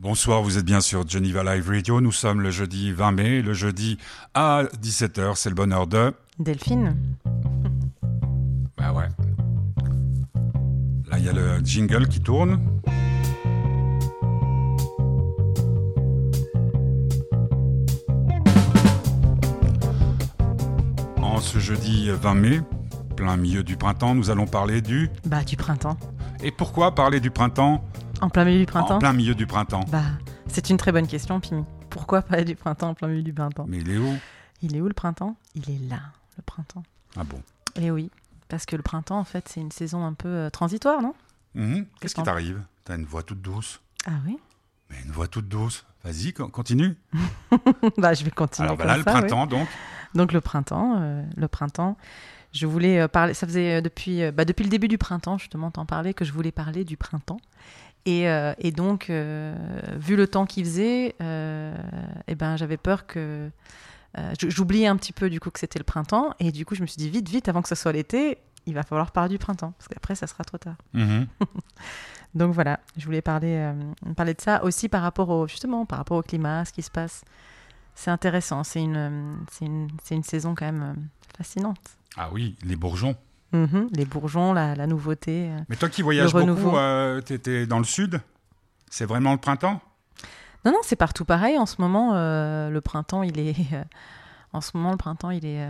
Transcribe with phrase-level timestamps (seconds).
[0.00, 2.00] Bonsoir, vous êtes bien sur Geneva Live Radio.
[2.00, 3.42] Nous sommes le jeudi 20 mai.
[3.42, 3.98] Le jeudi
[4.32, 6.14] à 17h, c'est le bonheur de.
[6.38, 6.94] Delphine.
[8.76, 9.08] Bah ouais.
[11.10, 12.60] Là, il y a le jingle qui tourne.
[21.20, 22.60] En ce jeudi 20 mai,
[23.16, 25.10] plein milieu du printemps, nous allons parler du.
[25.26, 25.96] Bah, du printemps.
[26.44, 27.82] Et pourquoi parler du printemps?
[28.20, 29.84] En plein milieu du printemps En plein milieu du printemps.
[29.90, 30.02] Bah,
[30.48, 31.64] c'est une très bonne question, Pimi.
[31.90, 34.16] Pourquoi parler du printemps en plein milieu du printemps Mais il est où?
[34.62, 35.36] Il est où le printemps?
[35.54, 36.00] Il est là,
[36.36, 36.82] le printemps.
[37.16, 37.40] Ah bon?
[37.76, 38.10] Eh oui,
[38.48, 41.14] parce que le printemps, en fait, c'est une saison un peu euh, transitoire, non?
[41.54, 41.86] Mhm.
[42.00, 42.60] Qu'est-ce qui t'arrive?
[42.84, 43.80] T'as une voix toute douce.
[44.06, 44.38] Ah oui?
[44.90, 45.84] Mais une voix toute douce.
[46.04, 46.96] Vas-y, con- continue.
[47.98, 48.66] Bah, je vais continuer.
[48.68, 49.12] Alors comme voilà, le oui.
[49.20, 49.68] printemps donc.
[50.14, 51.96] Donc le printemps, euh, le printemps.
[52.52, 53.34] Je voulais euh, parler.
[53.34, 56.52] Ça faisait depuis, bah, depuis le début du printemps, justement, t'en parlais, que je voulais
[56.52, 57.38] parler du printemps.
[58.06, 59.54] Et, euh, et donc, euh,
[59.96, 61.76] vu le temps qu'il faisait, euh,
[62.26, 63.50] eh ben, j'avais peur que
[64.40, 66.34] j'oubliais un petit peu du coup que c'était le printemps.
[66.40, 68.74] Et du coup, je me suis dit vite, vite, avant que ce soit l'été, il
[68.74, 70.76] va falloir parler du printemps, parce qu'après, ça sera trop tard.
[70.92, 71.26] Mhm.
[72.34, 75.98] Donc voilà, je voulais parler, euh, parler de ça aussi par rapport au justement par
[75.98, 77.24] rapport au climat, ce qui se passe.
[77.94, 81.80] C'est intéressant, c'est une, une, une saison quand même fascinante.
[82.16, 83.16] Ah oui, les bourgeons.
[83.52, 85.48] Mhm, les bourgeons, la, la nouveauté.
[85.50, 85.58] euh.
[85.68, 88.20] Mais toi qui voyages beaucoup, euh, t'étais dans le sud
[88.90, 89.80] C'est vraiment le printemps?
[90.64, 91.56] Non, non, c'est partout pareil.
[91.58, 93.56] En ce moment, euh, le printemps, il est.
[93.72, 93.84] euh,
[94.54, 95.68] en ce moment, le printemps, il est,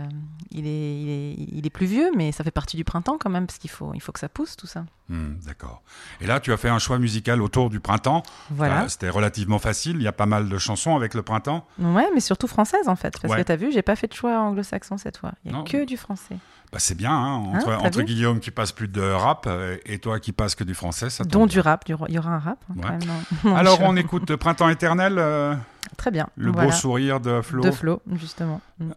[0.51, 3.45] il, est, il, est, il est pluvieux, mais ça fait partie du printemps quand même,
[3.45, 4.85] parce qu'il faut, il faut que ça pousse, tout ça.
[5.09, 5.81] Hmm, D'accord.
[6.21, 8.23] Et là, tu as fait un choix musical autour du printemps.
[8.51, 8.87] Voilà.
[8.87, 9.97] C'était relativement facile.
[9.97, 11.65] Il y a pas mal de chansons avec le printemps.
[11.77, 13.19] Ouais, mais surtout française, en fait.
[13.21, 13.41] Parce Ouais.
[13.41, 15.33] que tu as vu, j'ai pas fait de choix anglo-saxon cette fois.
[15.43, 15.63] Il y a Non.
[15.65, 16.37] que du français.
[16.71, 19.45] Bah, c'est bien, hein, entre, Hein, t'as entre vu Guillaume qui passe plus de rap
[19.47, 21.09] euh, et toi qui passes que du français.
[21.09, 21.47] Ça Dont bien.
[21.47, 21.83] du rap.
[21.87, 22.99] Il y aura un rap, hein, quand même.
[23.43, 25.55] le Alors, on écoute Printemps éternel, euh,
[25.97, 26.29] Très bien.
[26.35, 26.69] le voilà.
[26.69, 27.63] beau sourire de Flo.
[27.63, 28.61] De Flo, justement.
[28.77, 28.91] Mm.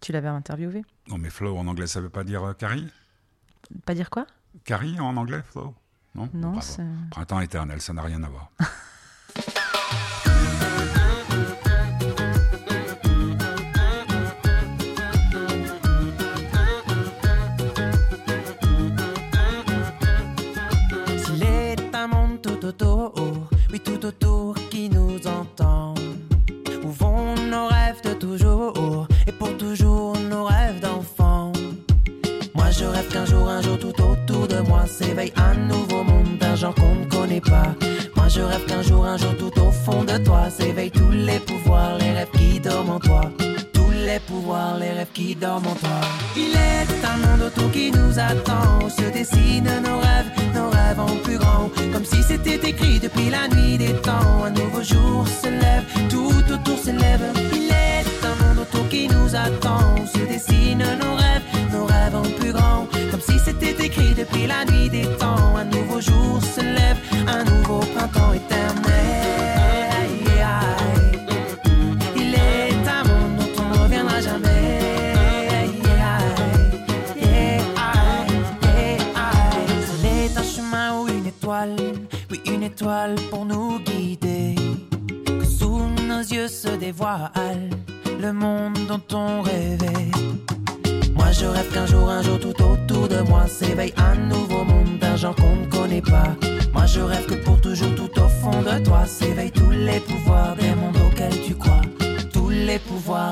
[0.00, 2.88] Tu l'avais interviewé Non, mais Flo en anglais, ça veut pas dire euh, Carrie?
[3.84, 4.26] Pas dire quoi?
[4.64, 5.74] Carrie en anglais, Flo?
[6.16, 6.28] Non?
[6.34, 6.58] Non.
[7.10, 8.50] Printemps éternel, ça n'a rien à voir.
[23.86, 25.94] tout autour qui nous entend.
[26.84, 31.52] Où vont nos rêves de toujours et pour toujours nos rêves d'enfant.
[32.54, 36.36] Moi je rêve qu'un jour, un jour tout autour de moi s'éveille un nouveau monde
[36.40, 37.74] d'un genre qu'on ne connaît pas.
[38.16, 41.38] Moi je rêve qu'un jour, un jour tout au fond de toi s'éveillent tous les
[41.38, 43.20] pouvoirs, les rêves qui dorment en toi.
[43.72, 46.00] Tous les pouvoirs, les rêves qui dorment en toi.
[46.36, 51.00] Il est un monde autour qui nous attend, où se dessinent nos rêves, nos rêves
[51.00, 51.70] en plus grand.
[51.92, 54.44] Comme si c'était écrit depuis la nuit des temps.
[54.44, 55.24] Un nouveau jour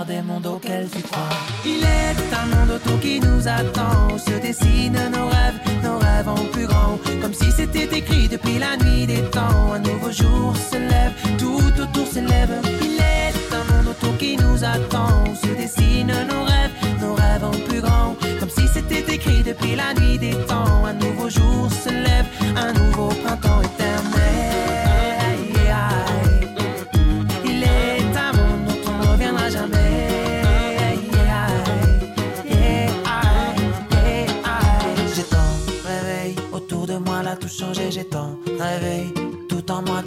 [0.06, 1.36] des mondes auxquels tu crois.
[1.64, 6.44] Il est un monde autour qui nous attend, se dessinent nos rêves, nos rêves en
[6.52, 6.98] plus grand.
[7.22, 9.72] Comme si c'était écrit depuis la nuit des temps.
[9.74, 12.50] Un nouveau jour se lève, tout autour s'élève.
[12.82, 17.68] Il est un monde autour qui nous attend, se dessinent nos rêves, nos rêves en
[17.68, 18.16] plus grand.
[18.40, 20.84] Comme si c'était écrit depuis la nuit des temps.
[20.84, 22.26] Un nouveau jour se lève,
[22.56, 23.83] un nouveau printemps éternel.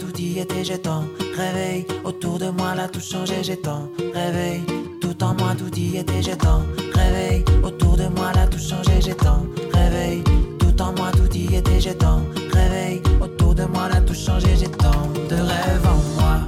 [0.08, 0.64] Tout y était.
[0.64, 1.04] J'ai tant
[1.36, 3.36] réveil autour de moi, là tout changé.
[3.42, 4.62] J'ai tant réveil
[5.00, 6.22] tout en moi, tout y était.
[6.22, 6.62] J'ai tant
[6.94, 9.00] réveil autour de moi, là tout changé.
[9.00, 10.22] J'ai tant réveil
[10.58, 11.80] tout en moi, tout y était.
[11.80, 12.20] J'ai tant
[12.52, 14.56] réveil autour de moi, là tout changé.
[14.58, 16.38] J'ai tant de rêves en moi.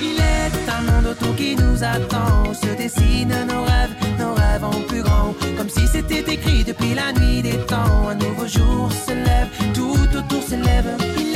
[0.00, 4.80] Il est un monde autour qui nous attend, se dessinent nos rêves, nos rêves en
[4.88, 5.34] plus grand.
[5.56, 8.08] Comme si c'était écrit depuis la nuit des temps.
[8.10, 10.96] Un nouveau jour se lève, tout autour s'élève.
[11.18, 11.27] Il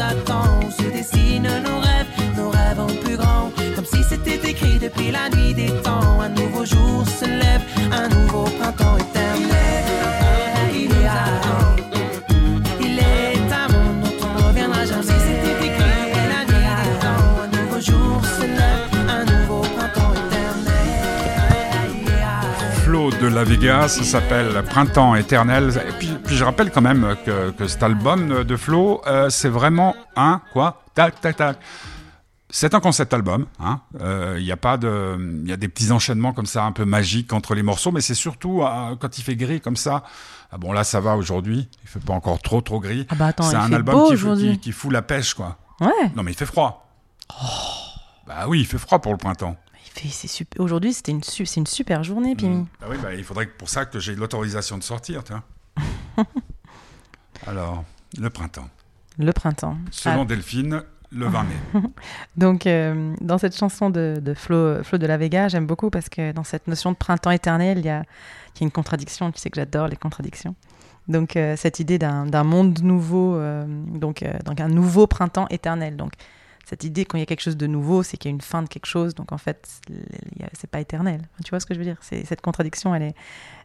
[0.00, 2.06] on se dessine nos rêves,
[2.36, 3.50] nos rêves en plus grand.
[3.74, 6.20] Comme si c'était écrit depuis la nuit des temps.
[6.20, 9.84] Un nouveau jour se lève, un nouveau printemps éternel.
[10.72, 10.90] Il.
[12.80, 15.02] Il est un monde dont on ne reviendra jamais.
[15.02, 17.42] Si c'était écrit depuis la nuit des temps.
[17.42, 20.92] Un nouveau jour se lève, un nouveau printemps éternel.
[22.84, 25.72] Flo de la Vega, ça s'appelle Printemps éternel
[26.28, 30.42] puis, je rappelle quand même que, que cet album de Flo, euh, c'est vraiment un
[30.52, 31.58] quoi Tac, tac, tac.
[32.50, 33.46] C'est un concept album.
[33.58, 33.80] Il hein.
[34.02, 36.84] euh, y a pas de, il y a des petits enchaînements comme ça, un peu
[36.84, 40.02] magiques entre les morceaux, mais c'est surtout euh, quand il fait gris comme ça.
[40.52, 41.68] Ah bon, là, ça va aujourd'hui.
[41.82, 43.06] Il fait pas encore trop, trop gris.
[43.08, 45.56] Ah bah attends, c'est un album qui, qui, qui, fout la pêche, quoi.
[45.80, 46.10] Ouais.
[46.14, 46.90] Non, mais il fait froid.
[47.30, 47.44] Oh.
[48.26, 49.56] Bah oui, il fait froid pour le printemps.
[50.06, 50.62] Super...
[50.62, 51.22] Aujourd'hui, c'était une,
[51.66, 52.58] super journée, Pimi.
[52.58, 52.66] Mmh.
[52.82, 55.32] Ah oui, bah, il faudrait que pour ça que j'ai l'autorisation de sortir, tu
[57.46, 57.84] Alors,
[58.18, 58.68] le printemps.
[59.18, 59.76] Le printemps.
[59.90, 60.24] Selon ah.
[60.24, 61.80] Delphine, le 20 mai.
[62.36, 66.08] Donc, euh, dans cette chanson de, de Flo, Flo, de la Vega, j'aime beaucoup parce
[66.08, 69.30] que dans cette notion de printemps éternel, il y a, y a une contradiction.
[69.32, 70.54] Tu sais que j'adore les contradictions.
[71.08, 75.96] Donc, euh, cette idée d'un monde nouveau, euh, donc, donc un nouveau printemps éternel.
[75.96, 76.12] Donc,
[76.68, 78.42] cette idée quand il y a quelque chose de nouveau, c'est qu'il y a une
[78.42, 79.14] fin de quelque chose.
[79.14, 79.66] Donc en fait,
[80.52, 81.22] c'est pas éternel.
[81.42, 81.96] Tu vois ce que je veux dire?
[82.02, 83.14] C'est cette contradiction, elle est,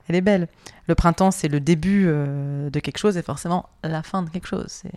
[0.07, 0.47] elle est belle.
[0.87, 4.47] Le printemps, c'est le début euh, de quelque chose et forcément la fin de quelque
[4.47, 4.67] chose.
[4.69, 4.93] C'est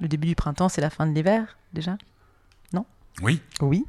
[0.00, 1.98] le début du printemps, c'est la fin de l'hiver déjà,
[2.72, 2.86] non?
[3.20, 3.42] Oui.
[3.60, 3.84] Oui.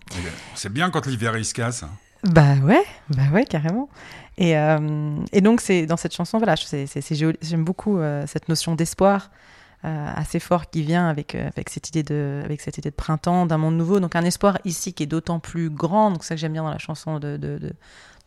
[0.55, 1.83] C'est bien quand l'hiver il se casse.
[1.83, 1.91] Hein.
[2.23, 3.89] Bah ouais, bah ouais, carrément.
[4.39, 9.29] Et, euh, et donc c'est dans cette chanson, voilà, j'aime beaucoup euh, cette notion d'espoir.
[9.83, 13.57] Euh, assez fort qui vient avec, euh, avec, cette idée de, avec de printemps, d'un
[13.57, 13.99] monde nouveau.
[13.99, 16.11] Donc un espoir ici qui est d'autant plus grand.
[16.11, 17.73] Donc ça que j'aime bien dans la chanson de, de, de,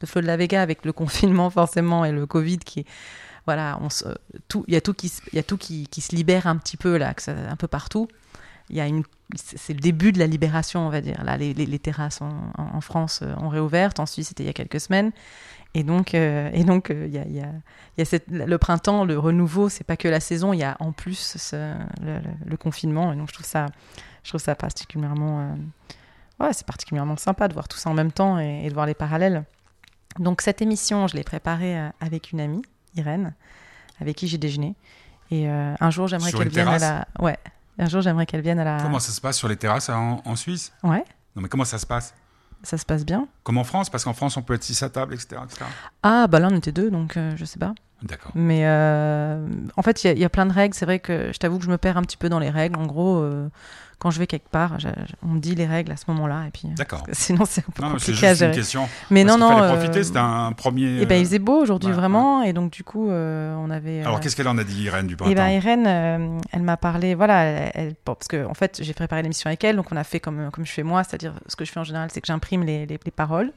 [0.01, 2.85] de, Flo de la Vega avec le confinement forcément et le Covid qui
[3.47, 3.89] voilà, on
[4.49, 6.77] tout, il y a tout qui, y a tout qui, qui, se libère un petit
[6.77, 8.09] peu là, un peu partout.
[9.37, 11.23] C'est le début de la libération, on va dire.
[11.25, 13.93] Là, les, terrasses en, en, France euh, ont réouvert.
[13.99, 15.13] En Suisse, c'était il y a quelques semaines.
[15.75, 17.49] Et donc, euh, et donc, il y a, y a,
[17.99, 20.77] y a cette, le printemps, le renouveau, c'est pas que la saison, il y a
[20.79, 23.13] en plus ce, le, le, confinement.
[23.13, 23.67] Et donc, je trouve ça,
[24.23, 28.13] je trouve ça particulièrement, euh, ouais, c'est particulièrement sympa de voir tout ça en même
[28.13, 29.45] temps et, et de voir les parallèles.
[30.21, 32.63] Donc, cette émission, je l'ai préparée euh, avec une amie,
[32.95, 33.35] Irène,
[34.01, 34.77] avec qui j'ai déjeuné.
[35.33, 37.39] Et euh, un jour, j'aimerais qu'elle vienne à la, ouais,
[37.79, 38.79] un jour, j'aimerais qu'elle vienne à la.
[38.81, 40.73] Comment ça se passe sur les terrasses en, en Suisse?
[40.85, 41.05] Ouais.
[41.35, 42.15] Non, mais comment ça se passe?
[42.65, 43.29] Ça se passe bien.
[43.43, 45.41] Comme en France, parce qu'en France, on peut être six à table, etc.
[46.03, 47.75] Ah, bah là, on était deux, donc euh, je sais pas.
[48.03, 48.33] D'accord.
[48.35, 49.47] Mais euh,
[49.77, 50.75] en fait, il y, y, a plein de règles.
[50.75, 52.79] C'est vrai que je t'avoue que je me perds un petit peu dans les règles.
[52.79, 53.49] En gros, euh,
[54.05, 56.45] quand je vais quelque part, je, je, on me dit les règles à ce moment-là.
[56.47, 57.05] Et puis, D'accord.
[57.13, 58.51] Sinon, c'est un peu non, compliqué juste à gérer.
[58.51, 58.87] Une question.
[59.09, 59.57] Mais parce non, non.
[59.57, 61.01] fallait profiter, c'était un premier.
[61.01, 62.43] Et ben, il faisait beau aujourd'hui, ouais, vraiment.
[62.43, 64.03] Et donc, du coup, euh, on avait.
[64.03, 66.77] Alors, qu'est-ce qu'elle en a dit, Irène, du printemps Et ben, Irène, euh, elle m'a
[66.77, 67.15] parlé.
[67.15, 69.77] Voilà, elle, elle, parce que, en fait, j'ai préparé l'émission avec elle.
[69.77, 71.03] Donc, on a fait comme, comme je fais moi.
[71.03, 73.53] C'est-à-dire, ce que je fais en général, c'est que j'imprime les, les, les paroles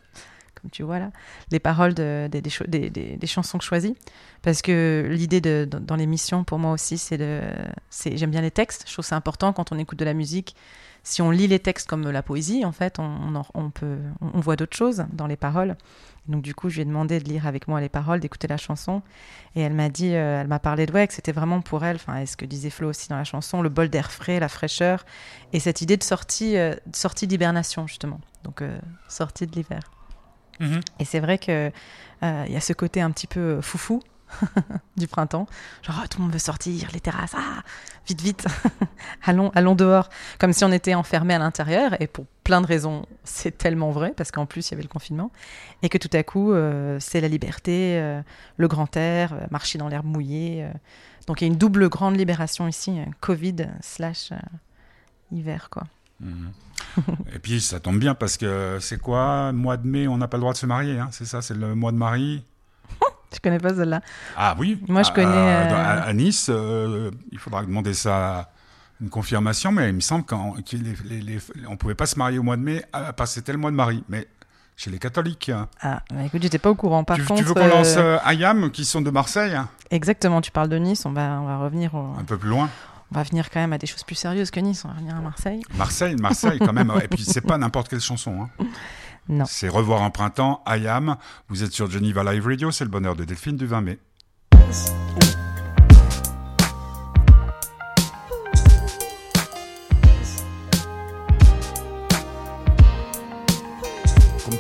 [0.72, 1.12] tu vois là,
[1.52, 2.40] les paroles de, de,
[2.90, 3.94] des, chansons que je choisis.
[4.42, 7.42] Parce que l'idée de, dans l'émission, pour moi aussi, c'est de.
[8.06, 8.86] J'aime bien les textes.
[8.88, 10.56] Je trouve c'est important quand on écoute de la musique.
[11.04, 14.76] Si on lit les textes comme la poésie, en fait, on, peut, on voit d'autres
[14.76, 15.78] choses dans les paroles.
[16.28, 18.58] Donc du coup, je lui ai demandé de lire avec moi les paroles, d'écouter la
[18.58, 19.02] chanson,
[19.56, 21.96] et elle m'a dit, euh, elle m'a parlé de ouais, que c'était vraiment pour elle,
[21.96, 25.06] enfin, est-ce que disait Flo aussi dans la chanson, le bol d'air frais, la fraîcheur,
[25.54, 29.80] et cette idée de sortie, euh, sortie d'hibernation justement, donc euh, sortie de l'hiver.
[30.60, 30.80] Mmh.
[31.00, 31.72] Et c'est vrai qu'il
[32.24, 34.02] euh, y a ce côté un petit peu foufou
[34.98, 35.48] du printemps.
[35.84, 37.64] Genre, oh, tout le monde veut sortir, les terrasses, ah,
[38.08, 38.48] vite, vite,
[39.24, 40.10] allons, allons dehors.
[40.40, 42.00] Comme si on était enfermé à l'intérieur.
[42.02, 44.90] Et pour plein de raisons, c'est tellement vrai, parce qu'en plus, il y avait le
[44.90, 45.32] confinement.
[45.82, 48.22] Et que tout à coup, euh, c'est la liberté, euh,
[48.58, 50.68] le grand air, euh, marcher dans l'herbe mouillée.
[51.28, 54.32] donc, il y a une double grande libération ici, Covid slash
[55.32, 55.84] hiver, quoi.
[56.20, 56.48] Mmh.
[57.34, 59.52] Et puis ça tombe bien parce que c'est quoi?
[59.52, 61.56] Mois de mai, on n'a pas le droit de se marier, hein, c'est ça C'est
[61.56, 62.44] le mois de Marie?
[63.34, 64.02] Je connais pas celle-là?
[64.36, 65.28] Ah oui Moi je connais.
[65.28, 68.50] Euh, à, à, Nice, euh, il faudra demander ça,
[69.02, 72.58] une confirmation, mais il me semble qu'on qu ne pouvait pas se marier au mois
[72.58, 74.04] de mai, parce que c'était le mois de Marie.
[74.10, 74.28] Mais
[74.78, 75.52] chez les catholiques.
[75.82, 77.04] Ah, bah écoute, j'étais pas au courant.
[77.04, 80.52] Par tu, contre, tu veux qu'on lance euh, Ayam, qui sont de Marseille Exactement, tu
[80.52, 82.16] parles de Nice, on va, on va revenir au...
[82.20, 82.70] Un peu plus loin
[83.12, 85.16] on va venir quand même à des choses plus sérieuses que Nice, on va venir
[85.16, 85.62] à Marseille.
[85.76, 86.92] Marseille, Marseille quand même.
[87.04, 88.42] Et puis c'est pas n'importe quelle chanson.
[88.42, 88.66] Hein.
[89.30, 89.44] Non.
[89.46, 91.18] C'est Revoir un printemps, I Am.
[91.50, 94.00] Vous êtes sur Geneva Live Radio, c'est le bonheur de Delphine du 20 mai.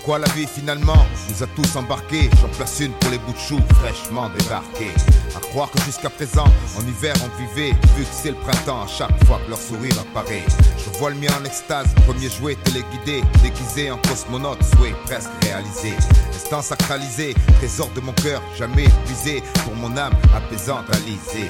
[0.07, 1.05] Quoi la vie finalement?
[1.29, 2.29] Nous a tous embarqués.
[2.41, 4.93] J'en place une pour les bouts de choux fraîchement débarqués.
[5.35, 6.45] À croire que jusqu'à présent,
[6.77, 9.95] en hiver on vivait, vu que c'est le printemps à chaque fois que leur sourire
[9.99, 10.45] apparaît.
[10.77, 15.93] Je vois le mien en extase, premier jouet téléguidé, déguisé en cosmonaute, souhait presque réalisé.
[16.33, 21.49] Instant sacralisé, trésor de mon cœur, jamais épuisé, pour mon âme apaisante alisée.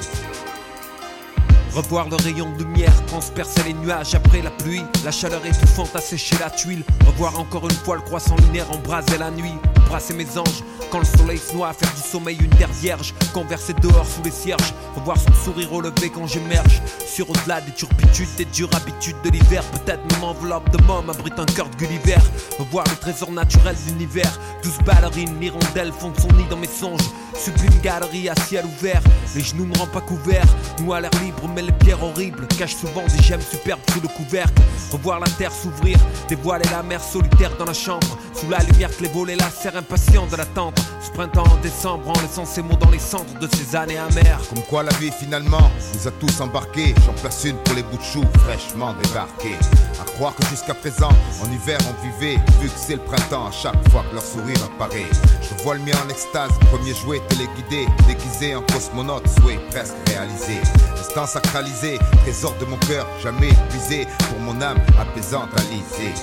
[1.74, 6.02] Revoir le rayon de lumière transpercer les nuages après la pluie, la chaleur étouffante a
[6.02, 6.84] séché la tuile.
[7.06, 9.54] Revoir encore une fois le croissant lunaire embraser la nuit.
[9.86, 10.64] embrasser mes anges.
[10.92, 13.14] Quand le soleil se noie, faire du sommeil une terre vierge.
[13.34, 16.82] Converser dehors sous les cierges, revoir son sourire lever quand j'émerge.
[17.06, 19.64] Sur au-delà des turpitudes, des dures habitudes de l'hiver.
[19.72, 22.18] Peut-être même enveloppe de môme abrite un cœur de Gulliver.
[22.60, 24.40] Revoir le trésor naturel de l'univers.
[24.64, 27.10] Douze ballerines, l'hirondelle fondent son nid dans mes songes.
[27.36, 29.02] Sublime galerie à ciel ouvert,
[29.36, 30.48] les genoux me rendent pas couverts.
[30.80, 34.08] Nous à l'air libre, mais les pierres horribles cachent souvent des gemmes superbes sous le
[34.08, 34.62] couvercle.
[34.92, 35.98] Revoir la terre s'ouvrir,
[36.28, 38.18] dévoiler la mer solitaire dans la chambre.
[38.34, 40.80] Sous la lumière que les volets lassèrent impatients de l'attente.
[41.02, 44.40] Ce printemps en décembre, en laissant ces mots dans les cendres de ces années amères.
[44.50, 46.96] Comme quoi la vie finalement nous a tous embarqués.
[47.06, 49.58] J'en place une pour les bouts de choux fraîchement débarqués.
[50.02, 51.10] À croire que jusqu'à présent,
[51.44, 54.58] en hiver on vivait, vu que c'est le printemps, à chaque fois que leur sourire
[54.64, 55.06] apparaît.
[55.42, 60.62] Je vois le mien en extase, premier jouet téléguidé, déguisé en cosmonaute, souhait presque réalisé.
[62.24, 66.14] Trésor de mon cœur, jamais épuisé, pour mon âme apaisante à liser.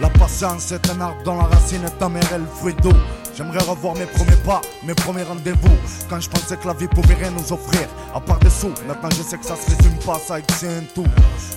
[0.00, 2.92] La patience est un arbre dont la racine est amère et le fruit d'eau.
[3.36, 5.76] J'aimerais revoir mes premiers pas, mes premiers rendez-vous.
[6.08, 8.72] Quand je pensais que la vie pouvait rien nous offrir, à part des sous.
[8.86, 11.06] Maintenant je sais que ça se résume pas ça c'est un tout.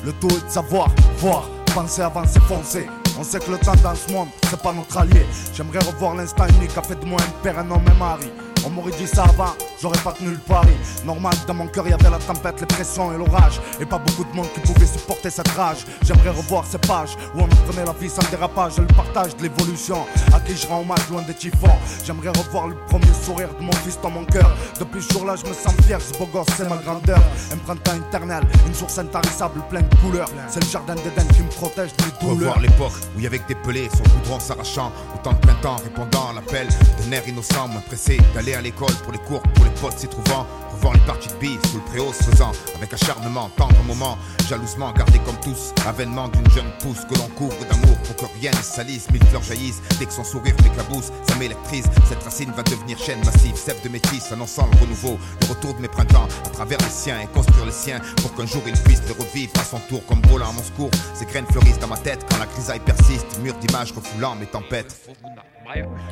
[0.03, 2.87] Le tout est de savoir, voir, penser avant s'effoncer.
[3.19, 5.25] On sait que le temps dans ce monde, c'est pas notre allié.
[5.53, 8.31] J'aimerais revoir l'instant unique, a fait de moi un père, un homme et mari.
[8.65, 10.71] On m'aurait dit ça avant, j'aurais pas tenu le pari.
[11.05, 13.59] Normal, dans mon cœur, y avait la tempête, les pressions et l'orage.
[13.79, 15.85] Et pas beaucoup de monde qui pouvait supporter cette rage.
[16.03, 19.43] J'aimerais revoir ces pages où on apprenait la vie sans dérapage et le partage de
[19.43, 20.05] l'évolution.
[20.33, 21.77] À qui je rends hommage loin des typhons.
[22.05, 24.55] J'aimerais revoir le premier sourire de mon fils dans mon cœur.
[24.79, 27.19] Depuis ce jour-là, je me sens fier, ce beau gosse, c'est ma grandeur.
[27.51, 30.29] Un printemps éternel, une source intarissable pleine de couleurs.
[30.49, 32.55] C'est le jardin d'Éden qui me protège des douleurs.
[32.55, 34.91] Revoir l'époque où il y avait que des pelés, son goudron s'arrachant.
[35.15, 39.11] Autant de printemps répondant à l'appel de nerfs innocents, moins pressé d'aller à l'école pour
[39.11, 40.45] les cours, pour les potes s'y trouvant.
[40.81, 44.17] Revoir les parties de billes sous le préau se faisant avec acharnement, tendre moment,
[44.49, 45.75] jalousement gardé comme tous.
[45.85, 49.07] Avènement d'une jeune pousse que l'on couvre d'amour pour que rien ne salisse.
[49.11, 51.85] Mille fleurs jaillissent dès que son sourire m'éclabousse, ça m'électrise.
[52.09, 55.81] Cette racine va devenir chaîne massive, sève de métis, annonçant le renouveau, le retour de
[55.81, 59.03] mes printemps à travers les siens et construire les siens pour qu'un jour il puisse
[59.07, 60.89] les revivre à son tour comme volant à mon secours.
[61.13, 65.11] Ces graines fleurissent dans ma tête quand la grisaille persiste, mur d'images refoulant mes tempêtes.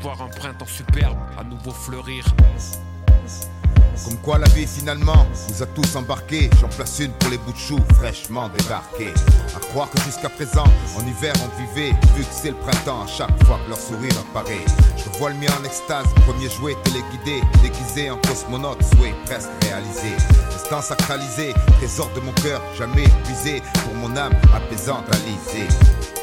[0.04, 2.24] Voir un printemps superbe à nouveau fleurir.
[4.06, 6.50] Comme quoi la vie finalement nous a tous embarqués.
[6.62, 9.14] J'en place une pour les bouts de choux fraîchement débarqués.
[9.56, 10.66] À croire que jusqu'à présent,
[10.98, 14.14] en hiver on vivait, vu que c'est le printemps, à chaque fois que leur sourire
[14.30, 14.66] apparaît.
[14.98, 20.16] Je vois le mien en extase, premier jouet téléguidé, déguisé en cosmonaute, souhait presque réalisé.
[20.56, 26.19] Instant sacralisé, trésor de mon cœur, jamais épuisé, pour mon âme apaisante à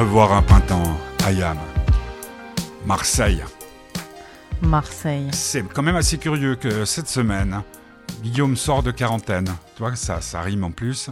[0.00, 1.58] Revoir un printemps, Ayam.
[2.86, 3.44] Marseille.
[4.62, 5.28] Marseille.
[5.32, 7.60] C'est quand même assez curieux que cette semaine,
[8.22, 9.44] Guillaume sort de quarantaine.
[9.76, 11.10] Tu vois, ça, ça rime en plus.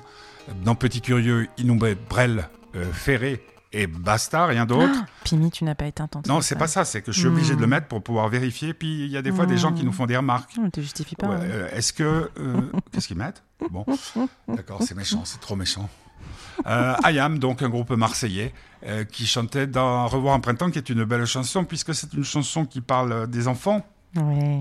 [0.64, 4.94] Dans Petit Curieux, il nous met Brel, euh, Ferré et basta, rien d'autre.
[5.02, 6.24] Ah, Pimi, tu n'as pas été intense.
[6.24, 8.72] non, c'est pas ça, c'est que je suis obligé de le mettre pour pouvoir vérifier.
[8.72, 10.56] Puis il y a des fois des gens qui nous font des remarques.
[10.56, 11.26] Ne te justifie pas.
[11.28, 11.40] Ouais, hein.
[11.44, 12.30] euh, Est-ce que.
[12.38, 13.42] euh, Qu'est-ce qu'ils mettent?
[13.70, 13.84] Bon,
[14.48, 15.90] d'accord, c'est méchant, c'est trop méchant.
[16.66, 18.52] Euh, Ayam, donc un groupe marseillais,
[18.86, 22.24] euh, qui chantait dans Revoir un printemps, qui est une belle chanson, puisque c'est une
[22.24, 23.84] chanson qui parle des enfants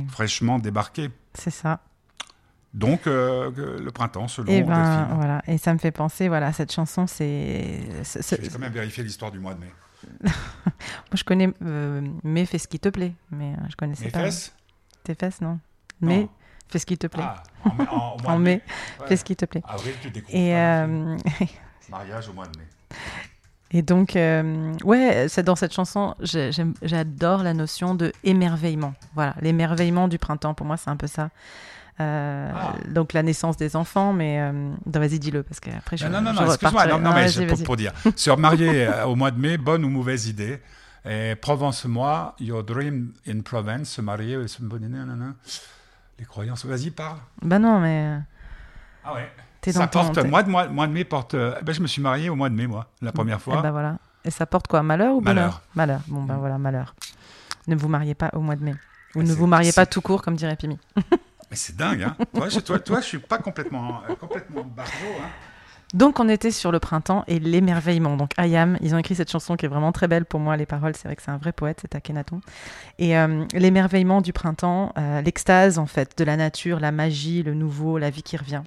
[0.09, 1.09] fraîchement débarqués.
[1.33, 1.79] c'est ça.
[2.73, 3.49] Donc, euh,
[3.79, 5.15] le printemps, selon Et ben Delphine.
[5.15, 7.79] voilà, et ça me fait penser, voilà, cette chanson, c'est.
[8.03, 9.71] c'est- Je vais c'est- quand même vérifier l'histoire du mois de mai.
[10.23, 10.31] Moi,
[11.15, 13.13] je connais, euh, mais fais ce qui te plaît.
[13.31, 14.19] Mais euh, je connaissais Mes pas.
[14.25, 14.53] fesses
[15.03, 15.59] Tes fesses, non.
[16.01, 16.29] Mais Non.
[16.69, 17.23] fais ce qui te plaît.
[17.25, 18.61] Ah, en, mai- en- au mois en de mai,
[18.99, 19.07] Ouais.
[19.07, 19.63] fais ce qui te plaît.
[19.67, 20.37] Avril, tu découvres.
[20.37, 21.17] Et, euh,
[21.89, 22.65] Mariage au mois de mai.
[23.71, 26.15] et donc, euh, ouais, c'est dans cette chanson,
[26.81, 28.93] j'adore la notion de émerveillement.
[29.15, 31.29] Voilà, l'émerveillement du printemps, pour moi, c'est un peu ça.
[31.99, 32.73] Euh, Ah.
[32.89, 36.05] Donc la naissance des enfants, mais euh, vas-y dis-le parce qu'après je.
[36.05, 36.85] Non, non, non, non, excuse-moi.
[36.85, 37.91] Non, non, Ah, mais c'est pour, pour dire.
[38.15, 40.61] Se remarier au mois de mai, bonne ou mauvaise idée.
[41.09, 44.61] Et Provence-moi, your dream in Provence, se marier, se.
[46.19, 46.65] Les croyances.
[46.65, 47.17] Vas-y, parle.
[47.41, 48.19] Bah non, mais
[49.03, 49.31] Ah ouais.
[49.71, 49.99] T'es Ça ton.
[50.13, 51.33] porte, mois de, mois, mois de mai porte.
[51.33, 53.61] euh, ben, je me suis marié au mois de mai, moi, la première Eh fois.
[53.61, 53.97] ben voilà.
[54.25, 55.61] Et ça porte quoi Malheur ou Malheur.
[55.75, 56.01] Malheur.
[56.07, 56.39] Bon, ben Mm.
[56.39, 56.95] voilà, malheur.
[57.67, 58.75] Ne vous mariez pas au mois de mai.
[59.15, 60.77] Ou Ah, ne vous mariez pas tout court, comme dirait Pimi.
[61.49, 62.15] Mais c'est dingue, hein.
[62.33, 65.27] toi, je, toi, toi, je suis pas complètement, euh, complètement barjo, hein.
[65.93, 68.17] Donc, on était sur le printemps et l'émerveillement.
[68.17, 70.57] Donc, Ayam, ils ont écrit cette chanson qui est vraiment très belle pour moi.
[70.57, 72.41] Les paroles, c'est vrai que c'est un vrai poète, c'est Akhenaton.
[72.99, 77.53] Et euh, l'émerveillement du printemps, euh, l'extase, en fait, de la nature, la magie, le
[77.53, 78.63] nouveau, la vie qui revient.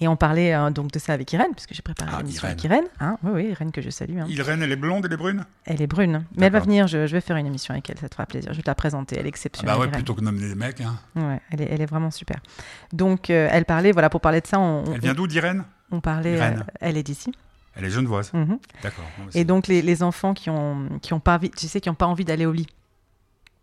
[0.00, 2.62] Et on parlait euh, donc de ça avec Irène, puisque j'ai préparé Ah, l'émission avec
[2.64, 2.84] Irène.
[3.00, 4.18] Hein oui, oui, Irène que je salue.
[4.18, 4.26] hein.
[4.28, 5.44] Irène, elle est blonde, elle est brune?
[5.66, 6.86] Elle est brune, mais elle va venir.
[6.86, 8.52] Je, je vais faire une émission avec elle, ça te fera plaisir.
[8.52, 9.16] Je vais te la présenter.
[9.16, 9.74] Elle est ah exceptionnelle.
[9.74, 9.94] Bah ouais, Irène.
[9.96, 10.80] plutôt que nommer des mecs.
[10.80, 10.98] Hein.
[11.16, 12.38] Ouais, elle, est, elle est vraiment super.
[12.92, 15.64] Donc, euh, elle parlait, voilà, pour parler de ça, on, on- Elle vient d'où d'Irène?
[15.92, 16.34] on parlait.
[16.36, 16.60] Irène.
[16.68, 17.32] euh, elle est d'ici.
[17.76, 18.32] Elle est genevoise.
[18.32, 18.58] Mhm.
[18.82, 19.04] D'accord.
[19.34, 21.94] Et donc, les, les enfants qui ont, qui ont pas, envie- tu sais, qui ont
[21.94, 22.66] pas envie d'aller au lit.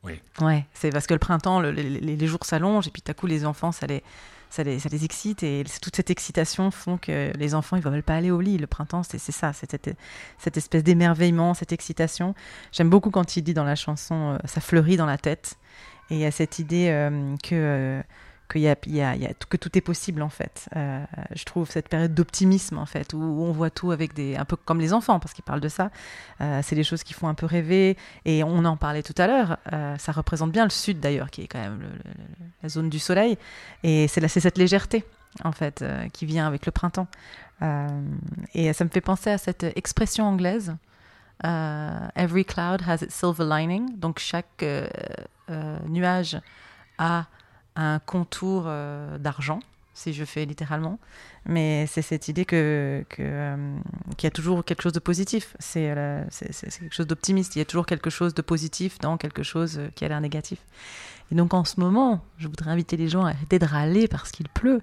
[0.04, 0.22] Oui.
[0.39, 3.12] Ouais, c'est parce que le printemps, le- les, les- les jours s'allongent et puis tout
[3.12, 4.04] à coup, les enfants, ça les,
[4.50, 8.32] ça les, excite et toute cette excitation font que les enfants, ils veulent pas aller
[8.32, 8.58] au lit.
[8.58, 9.96] Le printemps, c'est ça, c'est cette,
[10.38, 12.34] cette espèce d'émerveillement, cette excitation.
[12.72, 15.58] J'aime beaucoup quand il dit dans la chanson, euh, ça fleurit dans la tête.
[16.10, 18.01] Et il y a cette idée euh, que,
[18.48, 20.70] que tout est possible en fait.
[20.75, 21.04] Euh,
[21.36, 24.56] je trouve cette période d'optimisme en fait, où on voit tout avec des, un peu
[24.56, 25.92] comme les enfants, parce qu'ils parlent de ça.
[26.42, 27.98] Euh, c'est des choses qui font un peu rêver.
[28.25, 29.58] Et on en parlait tout à l'heure.
[29.74, 31.82] euh, ça représente bien le sud d'ailleurs, qui est quand même
[32.63, 33.38] la zone du soleil.
[33.84, 35.04] Et c'est cette légèreté
[35.44, 37.08] en fait qui vient avec le printemps.
[38.54, 40.75] Et ça me fait penser à cette expression anglaise.
[41.44, 43.98] Every cloud has its silver lining.
[44.00, 44.66] Donc chaque
[45.88, 46.39] nuage
[46.98, 47.25] a
[47.77, 49.60] un contour euh, d'argent,
[49.93, 51.00] si je fais littéralement.
[51.46, 53.77] Mais c'est cette idée que, euh,
[54.17, 55.55] qu'il y a toujours quelque chose de positif.
[55.60, 57.55] C'est, euh, c'est, quelque chose d'optimiste.
[57.55, 60.60] Il y a toujours quelque chose de positif dans quelque chose qui a l'air négatif.
[61.31, 64.31] Et donc en ce moment, je voudrais inviter les gens à arrêter de râler parce
[64.31, 64.81] qu'il pleut.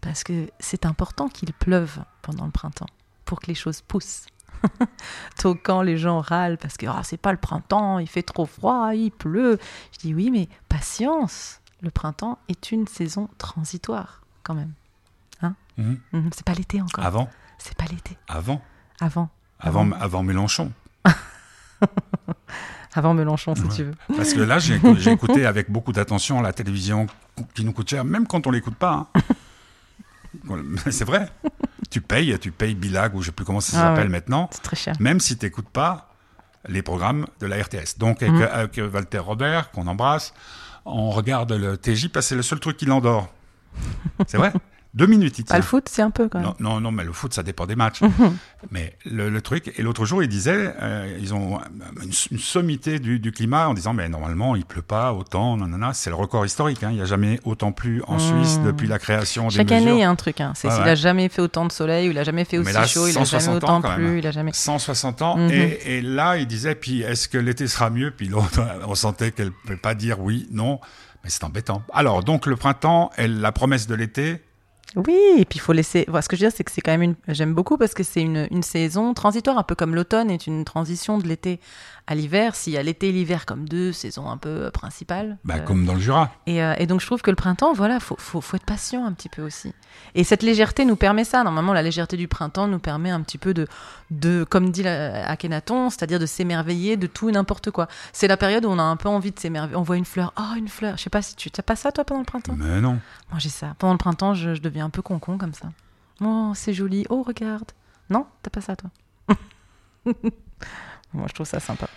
[0.00, 2.88] Parce que c'est important qu'il pleuve pendant le printemps
[3.24, 4.26] pour que les choses poussent.
[5.42, 8.46] Donc quand les gens râlent parce que Ah, c'est pas le printemps, il fait trop
[8.46, 9.58] froid, il pleut,
[9.92, 11.61] je dis oui, mais patience.
[11.82, 14.72] Le printemps est une saison transitoire quand même.
[15.78, 15.98] Mhm.
[16.12, 17.02] Mhm, C'est pas l'été encore.
[17.04, 18.18] Avant C'est pas l'été.
[18.28, 18.60] Avant
[19.00, 19.30] Avant.
[19.58, 20.70] avant, avant Mélenchon.
[22.94, 23.68] Avant Mélenchon, si Ouais.
[23.74, 23.94] tu veux.
[24.14, 27.06] Parce que là, j'ai écou- j'ai écouté avec beaucoup d'attention la télévision
[27.54, 29.08] qui nous coûte cher, même quand on l'écoute pas.
[29.14, 29.20] hein.
[30.90, 31.30] C'est vrai.
[31.90, 34.10] Tu payes, tu payes Bilag, ou je sais plus comment ça Ah s'appelle ouais.
[34.12, 34.94] maintenant, C'est très cher.
[35.00, 36.10] même si tu n'écoutes pas
[36.68, 37.96] les programmes de la RTS.
[37.98, 38.42] Donc, avec, Mhm.
[38.52, 40.34] avec Walter Robert, qu'on embrasse,
[40.84, 43.32] on regarde le TJ parce c'est le seul truc qui l'endort.
[44.26, 44.52] C'est vrai?
[44.94, 45.68] Deux minutes, il Pas le tient.
[45.70, 46.48] foot, c'est un peu quand même.
[46.60, 48.00] Non, non, non, mais le foot, ça dépend des matchs.
[48.18, 48.36] Mhm.
[48.70, 51.58] Mais le, le truc, et l'autre jour, ils disaient, euh, ils ont
[52.02, 55.92] une, une sommité du, du climat en disant, mais normalement, il pleut pas autant, nanana.
[55.94, 56.82] C'est le record historique.
[56.82, 56.90] hein.
[56.90, 58.20] Il n'y a jamais autant plu en Mmh.
[58.20, 59.76] Suisse depuis la création des Chaque mesures.
[59.88, 60.40] année, il y a un truc.
[60.42, 60.52] Hein.
[60.54, 60.90] C'est Ouais, s'il ouais.
[60.90, 63.10] a jamais fait autant de soleil, ou il a jamais fait aussi là, chaud, il
[63.18, 64.18] a jamais 160 autant plu, même.
[64.18, 64.50] il a jamais.
[64.52, 65.36] 160 ans.
[65.38, 65.50] Mhm.
[65.50, 68.10] et, et là, il disait, puis est-ce que l'été sera mieux?
[68.10, 70.80] Puis l'autre, on sentait qu'elle ne pouvait pas dire oui, non.
[71.24, 71.82] Mais c'est embêtant.
[71.94, 74.42] Alors, donc, le printemps, elle, la promesse de l'été,
[74.96, 76.04] Oui, et puis il faut laisser.
[76.06, 77.14] voilà, ce que je veux dire, c'est que c'est quand même une.
[77.28, 80.64] J'aime beaucoup parce que c'est une, une saison transitoire, un peu comme l'automne est une
[80.64, 81.60] transition de l'été
[82.06, 82.54] à l'hiver.
[82.54, 85.38] S'il y a l'été et l'hiver comme deux saisons un peu euh, principales.
[85.44, 86.30] bah, euh, comme dans le Jura.
[86.46, 89.04] Et, euh, et donc je trouve que le printemps, voilà, faut, faut, faut être patient
[89.04, 89.72] un petit peu aussi.
[90.14, 91.44] Et cette légèreté nous permet ça.
[91.44, 93.66] Normalement, la légèreté du printemps nous permet un petit peu de,
[94.10, 97.88] de comme dit Akhenaton, c'est-à-dire de s'émerveiller de tout et n'importe quoi.
[98.12, 99.76] C'est la période où on a un peu envie de s'émerveiller.
[99.76, 100.96] On voit une fleur, oh une fleur.
[100.96, 102.54] Je sais pas si tu t'as pas ça toi pendant le printemps?
[102.58, 102.98] Mais non.
[103.30, 103.74] Moi j'ai ça.
[103.78, 105.68] Pendant le printemps, je, je deviens un peu concon comme ça.
[106.20, 107.06] Oh c'est joli.
[107.10, 107.70] Oh regarde.
[108.10, 108.90] Non, t'as pas ça toi?
[111.14, 111.88] Moi je trouve ça sympa.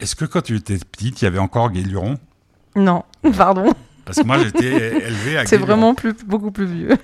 [0.00, 2.18] Est-ce que quand tu étais petite, il y avait encore Guéluron
[2.76, 3.04] Non,
[3.36, 3.72] pardon.
[4.04, 6.98] Parce que moi, j'étais élevé à C'est vraiment plus, beaucoup plus vieux.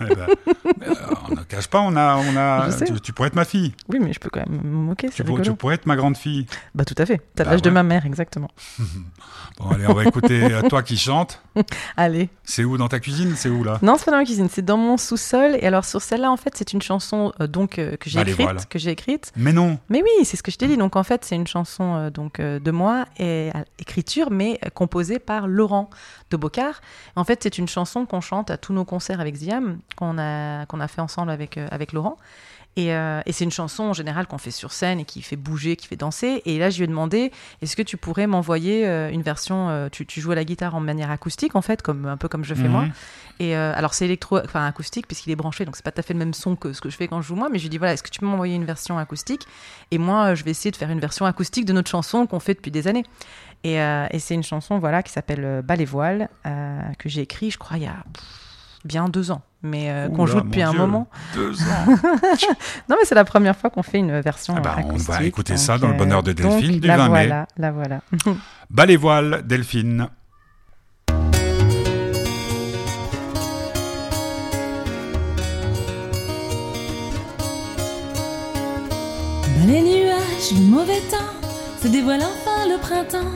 [0.00, 0.26] Eh ben,
[0.88, 0.94] euh,
[1.30, 2.68] on ne cache pas, on a, on a.
[2.86, 3.74] Tu, tu pourrais être ma fille.
[3.88, 6.46] Oui, mais je peux quand même me moquer, Tu, pour- pourrais être ma grande fille.
[6.74, 7.20] Bah tout à fait.
[7.34, 8.48] T'as Bah l'âge de ma mère, exactement.
[9.58, 11.42] Bon, allez, on va écouter euh, toi qui chante.
[11.98, 12.30] Allez.
[12.44, 13.34] C'est où dans ta cuisine?
[13.36, 13.78] C'est où là?
[13.82, 15.56] Non, c'est pas dans ma cuisine, c'est dans mon sous-sol.
[15.60, 18.30] Et alors sur celle-là, en fait, c'est une chanson euh, donc euh, que j'ai Bah,
[18.30, 18.62] écrite, voilà.
[18.62, 19.32] que j'ai écrite.
[19.36, 19.78] Mais non.
[19.90, 20.78] Mais oui, c'est ce que je t'ai dit.
[20.78, 25.90] Donc en fait, c'est une chanson donc de moi et écriture, mais composée par Laurent
[26.30, 26.80] de Bocard.
[27.16, 30.66] En fait, c'est une chanson qu'on chante à tous nos concerts avec Ziam, qu'on a
[30.66, 32.16] qu'on a fait ensemble avec euh, avec Laurent.
[32.76, 35.36] Et, euh, et c'est une chanson en général qu'on fait sur scène et qui fait
[35.36, 36.40] bouger, qui fait danser.
[36.44, 39.88] Et là, je lui ai demandé est-ce que tu pourrais m'envoyer euh, une version euh,
[39.90, 42.44] tu, tu joues à la guitare en manière acoustique, en fait, comme un peu comme
[42.44, 42.82] je fais moi.
[42.82, 42.92] Mhm.
[43.40, 46.12] Et alors c'est électro, enfin acoustique puisqu'il est branché, donc c'est pas tout à fait
[46.12, 47.48] le même son que ce que je fais quand je joue moi.
[47.50, 49.46] Mais je lui dis voilà, est-ce que tu peux m'envoyer une version acoustique?
[49.90, 52.52] Et moi, je vais essayer de faire une version acoustique de notre chanson qu'on fait
[52.52, 53.04] depuis des années.
[53.64, 56.28] Et, et c'est une chanson voilà qui s'appelle Bas les voiles
[56.98, 58.24] que j'ai écrit, je crois il y a pff,
[58.84, 61.08] bien deux ans, mais euh, qu'on joue depuis un Dieu, moment.
[61.34, 61.86] Deux ans.
[62.88, 65.52] Non mais c'est la première fois qu'on fait une version Ah bah, on va écouter
[65.54, 67.08] donc, ça dans le bonheur de donc, Delphine du la 20 mai.
[67.10, 68.00] voilà, La voilà.
[68.70, 70.08] Bas les voiles, Delphine.
[79.56, 81.32] Dans les nuages, le mauvais temps
[81.82, 83.30] se dévoile enfin le printemps.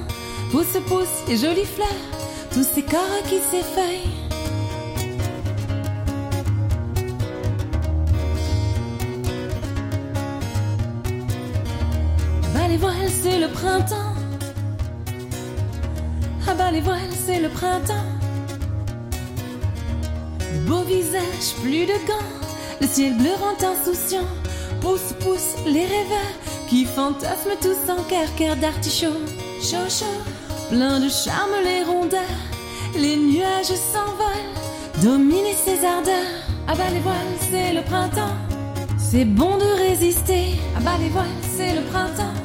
[0.51, 1.89] Pousse, pousse, les jolies fleurs,
[2.53, 4.24] tous ces corps qui s'effeuillent.
[12.75, 14.15] Les voiles, c'est le printemps.
[16.49, 18.09] Ah bas les voiles, c'est le printemps.
[20.53, 22.31] De beaux visages, plus de gants.
[22.81, 24.29] Le ciel bleu rend insouciant.
[24.81, 26.35] Pousse, pousse les rêveurs
[26.69, 29.21] qui fantasment tous en cœur, cœur d'artichaut.
[29.63, 30.21] Chaud, chaud,
[30.69, 32.41] plein de charme les rondeurs.
[32.97, 34.53] Les nuages s'envolent,
[35.01, 36.35] dominer ses ardeurs.
[36.67, 38.37] Ah bas les voiles, c'est le printemps.
[38.99, 40.57] C'est bon de résister.
[40.77, 42.44] Ah bas les voiles, c'est le printemps.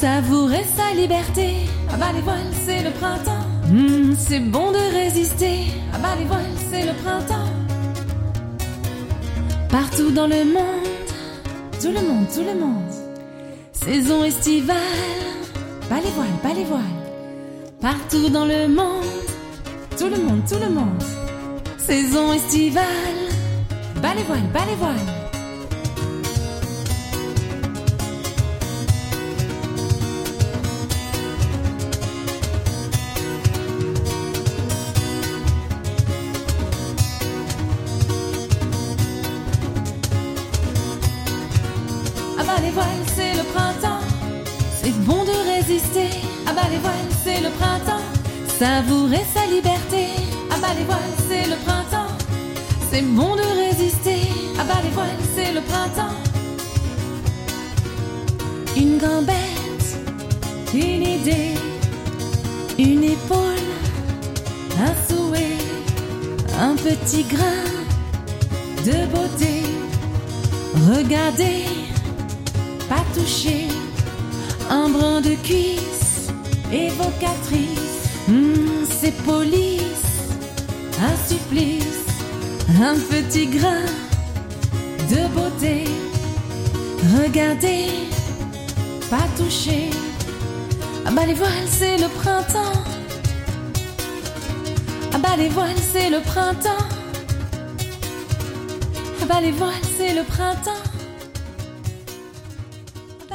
[0.00, 1.66] Savourer sa liberté.
[1.90, 3.44] Ah bas les voiles, c'est le printemps.
[3.66, 5.72] Hmm, c'est bon de résister.
[5.92, 7.50] Ah bas les voiles, c'est le printemps.
[9.68, 11.10] Partout dans le monde,
[11.82, 12.92] tout le monde, tout le monde.
[13.72, 14.76] Saison estivale.
[15.90, 17.00] Bas les voiles, bas les voiles.
[17.80, 19.04] Partout dans le monde,
[19.98, 21.02] tout le monde, tout le monde.
[21.76, 22.84] Saison estivale.
[24.00, 25.17] Bas les voiles, bas les voiles.
[48.58, 50.06] Savourer sa liberté.
[50.50, 52.12] Ah bah les voiles, c'est le printemps.
[52.90, 54.22] C'est bon de résister.
[54.58, 56.16] Ah bah les voiles, c'est le printemps.
[58.76, 59.86] Une gambette,
[60.74, 61.54] une idée,
[62.80, 63.68] une épaule,
[64.80, 65.56] un souhait,
[66.58, 67.64] un petit grain
[68.84, 69.62] de beauté.
[70.92, 71.62] Regardez,
[72.88, 73.68] pas toucher,
[74.68, 76.32] un brin de cuisse
[76.72, 77.77] évocatrice.
[78.28, 80.04] Hmm, c'est police,
[81.00, 82.04] un supplice,
[82.80, 83.84] un petit grain
[85.10, 85.84] de beauté.
[87.22, 87.86] Regardez,
[89.08, 89.90] pas toucher.
[91.06, 92.82] Ah bah les voiles, c'est le printemps.
[95.14, 96.84] Ah bah les voiles, c'est le printemps.
[99.22, 100.82] Ah bah les voiles, c'est le printemps.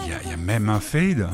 [0.05, 1.27] Il y, a- il y a même un fade.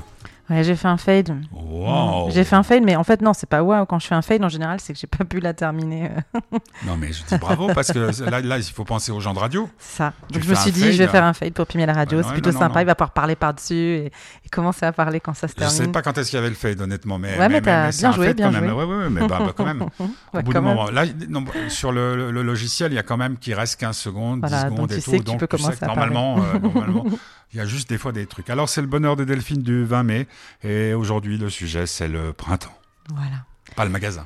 [0.50, 1.36] Ouais, j'ai fait un fade.
[1.70, 2.32] Wow.
[2.32, 3.86] J'ai fait un fade, mais en fait, non, c'est pas waouh.
[3.86, 6.10] Quand je fais un fade, en général, c'est que j'ai pas pu la terminer.
[6.86, 9.40] Non, mais je dis bravo parce que là, là, il faut penser aux gens de
[9.40, 9.70] radio.
[9.78, 10.14] Ça.
[10.28, 12.18] Tu Donc je me suis dit, je vais faire un fade pour Pimier la radio.
[12.20, 12.76] Ouais, c'est plutôt non, sympa.
[12.76, 12.82] non.
[12.82, 15.76] Il va pouvoir parler par-dessus et, et commencer à parler quand ça se Je termine.
[15.78, 18.04] sais pas quand est-ce qu'il y avait le fade, honnêtement, mais, Ouais, mais t'as c'est
[18.04, 18.72] bien joué, bien joué.
[18.72, 19.84] Ouais, ouais, mais bah, bah, quand même.
[20.34, 23.18] Au bout d'un moment, là, non, sur le, le- le logiciel, il y a quand
[23.18, 25.24] même qui reste 15 secondes, Voilà, 10 donc secondes tu et tout.
[25.24, 27.06] donc tu commencer normalement, euh, normalement,
[27.54, 28.50] il y a juste des fois des trucs.
[28.50, 30.28] Alors, c'est le bonheur de Delphine du 20 mai,
[30.64, 32.74] et aujourd'hui, le sujet, c'est le printemps,
[33.14, 33.46] Voilà.
[33.76, 34.26] pas le magasin.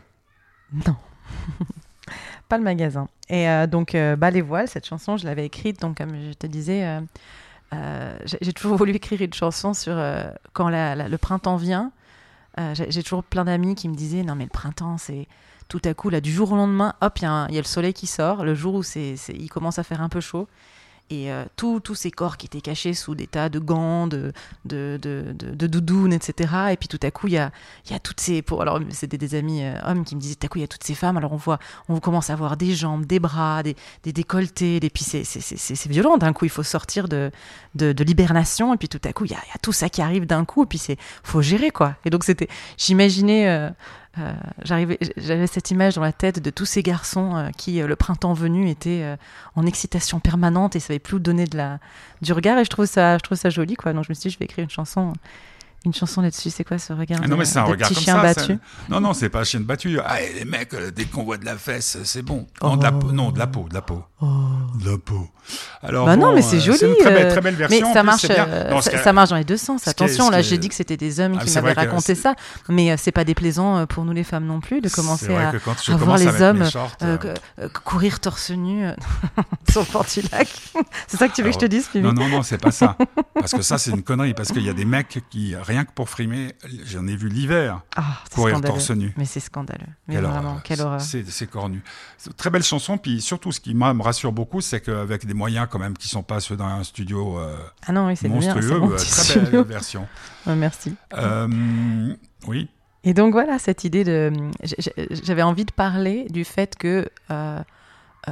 [0.85, 0.95] Non.
[2.49, 3.07] pas le magasin.
[3.29, 5.79] Et euh, donc, euh, bah, les voiles, cette chanson, je l'avais écrite.
[5.81, 7.01] Donc, comme je te disais, euh,
[7.73, 9.95] euh, j'ai toujours voulu écrire une chanson sur
[10.53, 11.91] quand la- la- le printemps vient.
[12.75, 15.27] J'ai toujours plein d'amis qui me disaient Non, mais le printemps, c'est
[15.69, 17.93] tout à coup, là, du jour au lendemain, hop, il y, y a le soleil
[17.93, 20.47] qui sort, le jour où c'est- il commence à faire un peu chaud.
[21.09, 24.33] Et euh, tous ces corps qui étaient cachés sous des tas de gants, de,
[24.65, 26.53] de, de, de, doudounes, etc.
[26.71, 27.51] Et puis tout à coup, il y a,
[27.85, 28.43] il y a toutes ces.
[28.59, 30.67] Alors, c'était des amis euh, hommes qui me disaient tout à coup, il y a
[30.67, 31.17] toutes ces femmes.
[31.17, 34.77] Alors, on voit, on commence à voir des jambes, des bras, des, des décolletés.
[34.77, 36.17] Et puis, c'est- violent.
[36.17, 37.31] D'un coup, il faut sortir de,
[37.75, 38.73] de, l'hibernation.
[38.73, 40.63] Et puis, tout à coup, il y, a, il tout ça qui arrive d'un coup.
[40.63, 41.95] Et puis, c'est faut gérer, quoi.
[42.05, 42.47] Et donc, c'était.
[42.77, 43.49] J'imaginais.
[43.49, 43.69] euh,
[44.19, 47.95] euh, J'avais cette image dans la tête de tous ces garçons euh, qui, euh, le
[47.95, 49.17] printemps venu, étaient
[49.55, 51.79] en excitation permanente et savaient plus donner de la,
[52.21, 52.57] du regard.
[52.59, 53.93] Et je trouve ça, ça joli, quoi.
[53.93, 55.13] Donc, je me suis dit, je vais écrire une chanson.
[55.85, 57.97] Une chanson là-dessus, c'est quoi ce regard Ah non, de- mais c'est un regard comme
[57.97, 58.21] chien ça.
[58.21, 59.99] battu Non, non, c'est pas un chien battu.
[60.05, 62.47] Ah, et les mecs, euh, dès qu'on voit de la fesse, c'est bon.
[62.61, 64.01] Non, de la peau, non, de la peau, de la peau.
[64.21, 65.27] De la peau.
[65.81, 66.05] Alors, Oh.
[66.05, 66.77] Bah non, mais c'est euh, joli.
[66.77, 67.87] C'est une très belle, euh, très belle mais version.
[67.89, 68.25] en ça plus, marche,
[68.71, 69.85] Non, ça, marche dans les deux sens.
[69.87, 72.35] Attention, là, j'ai dit que c'était des hommes Ah, qui m'avaient raconté ça,
[72.69, 75.51] mais c'est pas déplaisant pour nous les femmes non plus de commencer à,
[75.97, 76.63] voir les hommes
[77.83, 78.87] courir torse nu
[79.69, 80.47] sur le port du lac.
[81.07, 82.95] c'est ça que tu veux que je te dise, Non, non, non, c'est pas ça.
[83.33, 84.33] Parce que ça, c'est une connerie.
[84.33, 86.53] Parce qu'il y a des mecs qui, rien que pour frimer,
[86.85, 88.73] j'en ai vu l'hiver, c'est courir scandaleux.
[88.73, 89.13] torse nu.
[89.17, 89.87] Mais c'est scandaleux.
[90.07, 91.01] Mais vraiment, quelle horreur.
[91.01, 91.83] C'est cornu.
[92.37, 92.97] Très belle chanson.
[92.97, 96.23] Puis surtout, ce qui me rassure beaucoup, c'est qu'avec des moyens quand même qui sont
[96.23, 97.57] pas ceux d'un studio euh,
[97.87, 98.29] Ah non, oui, bien.
[98.29, 99.63] monstrueux, euh, petit très belle studio.
[99.63, 100.07] version.
[100.45, 100.95] Merci.
[101.13, 102.15] Euh,
[102.47, 102.69] oui.
[103.03, 104.31] Et donc voilà, cette idée de...
[105.23, 107.59] J'avais envie de parler du fait que euh,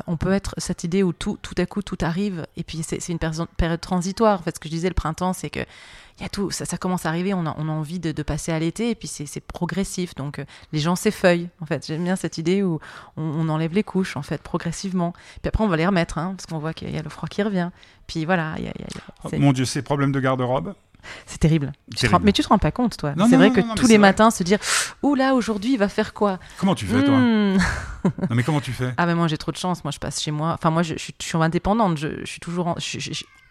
[0.08, 3.06] on peut être cette idée où tout, tout à coup tout arrive et puis c'est
[3.10, 4.40] une période transitoire.
[4.40, 5.62] En fait, ce que je disais le printemps, c'est que
[6.22, 8.60] y a tout, ça, commence à arriver, on a, on a envie de, passer à
[8.60, 10.16] l'été et puis c'est progressif.
[10.16, 11.50] Donc euh, les gens s'effeuillent.
[11.60, 12.80] En fait, j'aime bien cette idée où
[13.18, 15.14] on, enlève les couches en fait progressivement.
[15.42, 17.28] Puis après on va les remettre hein, parce qu'on voit qu'il y a le froid
[17.28, 17.72] qui revient.
[18.08, 20.74] Puis voilà, il y a, Mon Dieu, ces problèmes de garde-robe.
[21.26, 21.72] C'est terrible.
[22.24, 23.14] Mais tu te rends pas compte, toi.
[23.30, 24.10] C'est vrai non, que non, tous les vrai.
[24.10, 24.60] matins se dire
[25.04, 26.40] Ouh là, aujourd'hui, il va faire quoi?
[26.58, 27.58] Comment tu fais, toi Hmm.
[28.04, 28.94] Non, mais comment tu fais?
[28.98, 29.84] Ah, mais moi, j'ai trop de chance.
[29.84, 30.54] Moi, je passe chez moi.
[30.54, 31.98] Enfin, moi, je, je suis, je suis indépendante.
[31.98, 32.68] Je, je suis toujours.
[32.68, 32.76] en-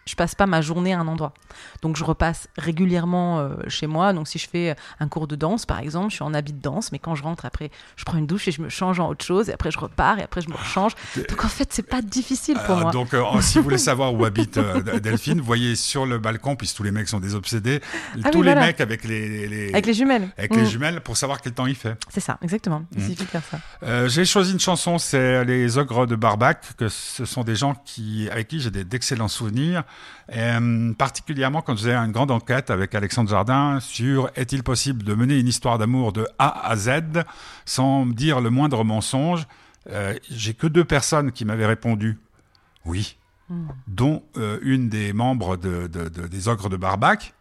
[0.05, 1.33] je, passe pas ma journée à un endroit.
[1.81, 4.13] Donc, je repasse régulièrement euh, chez moi.
[4.13, 6.61] Donc, si je fais un cours de danse, par exemple, je suis en habit de
[6.61, 6.91] danse.
[6.91, 9.25] Mais quand je rentre, après, je prends une douche et je me change en autre
[9.25, 9.49] chose.
[9.49, 10.19] Et après, je repars.
[10.19, 10.93] Et après, je me rechange.
[11.15, 12.91] Donc, en fait, c'est pas difficile pour Ah, moi.
[12.91, 16.75] Donc, euh, si vous voulez savoir où habite euh, Delphine, voyez sur le balcon, puisque
[16.77, 17.81] tous les mecs sont des obsédés,
[18.23, 18.67] Ah tous oui, les voilà.
[18.67, 20.29] mecs avec les, les- Avec les jumelles.
[20.37, 20.59] avec Mm.
[20.59, 21.95] les jumelles pour savoir quel temps il fait.
[22.09, 22.83] C'est ça, exactement.
[22.95, 23.09] Il Mm.
[23.09, 23.59] suffit de faire ça.
[23.83, 27.75] Euh, j'ai choisi une chanson, c'est Les Ogres de Barbac, que ce sont des gens
[27.85, 29.83] qui, avec qui j'ai d'excellents souvenirs,
[30.35, 35.13] euh, particulièrement quand je faisais une grande enquête avec Alexandre Jardin sur est-il possible de
[35.13, 36.91] mener une histoire d'amour de A à Z
[37.65, 39.45] sans dire le moindre mensonge.
[39.89, 42.17] Euh, j'ai que deux personnes qui m'avaient répondu
[42.85, 43.17] oui,
[43.49, 43.67] Mm.
[43.87, 47.33] dont euh, une des membres de, de- de- des Ogres de Barbac.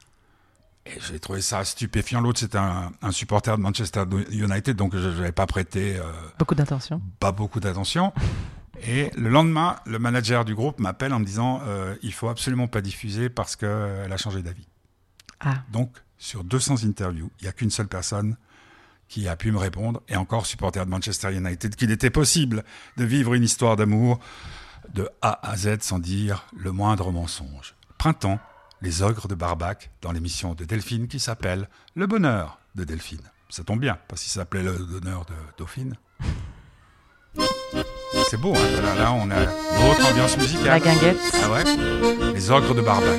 [0.87, 2.21] Et j'ai trouvé ça stupéfiant.
[2.21, 6.03] L'autre, c'était un, un supporter de Manchester United, donc je n'avais pas prêté euh,
[6.39, 7.01] Beaucoup d'attention.
[7.21, 8.13] pas beaucoup d'attention.
[8.83, 12.67] Et le lendemain, le manager du groupe m'appelle en me disant euh, il faut absolument
[12.67, 14.67] pas diffuser parce qu'elle a changé d'avis.
[15.41, 15.63] Ah.
[15.71, 18.37] Donc, sur 200 interviews, il n'y a qu'une seule personne
[19.09, 22.63] qui a pu me répondre, et encore supporter de Manchester United, qu'il était possible
[22.97, 24.21] de vivre une histoire d'amour
[24.95, 27.75] de A à Z sans dire le moindre mensonge.
[27.99, 28.39] Printemps,
[28.83, 33.21] les ogres de Barbac, dans l'émission de Delphine qui s'appelle Le bonheur de Delphine.
[33.49, 35.97] Ça tombe bien, parce qu'il s'appelait le bonheur de Dauphine.
[38.31, 40.67] C'est beau, hein là, là, on a une autre ambiance musicale.
[40.67, 41.17] La guinguette.
[41.43, 41.65] Ah ouais
[42.33, 43.19] Les ogres de Barbac.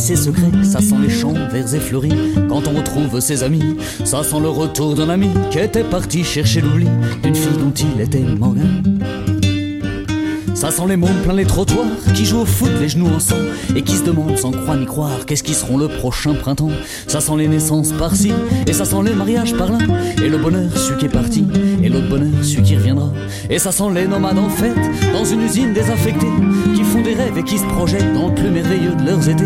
[0.00, 0.50] Ses secrets.
[0.64, 2.12] Ça sent les champs verts et fleuris
[2.48, 3.76] quand on retrouve ses amis.
[4.04, 6.88] Ça sent le retour d'un ami qui était parti chercher l'oubli
[7.22, 8.82] d'une fille dont il était Morgan.
[10.60, 13.38] Ça sent les mômes plein les trottoirs qui jouent au foot les genoux en sang
[13.74, 16.68] et qui se demandent sans croire ni croire qu'est-ce qui seront le prochain printemps.
[17.06, 18.30] Ça sent les naissances par-ci
[18.66, 19.78] et ça sent les mariages par-là
[20.22, 21.46] et le bonheur celui qui est parti
[21.82, 23.10] et l'autre bonheur celui qui reviendra.
[23.48, 24.76] Et ça sent les nomades en fête
[25.14, 26.26] dans une usine désaffectée
[26.74, 29.44] qui font des rêves et qui se projettent dans le plus merveilleux de leurs étés.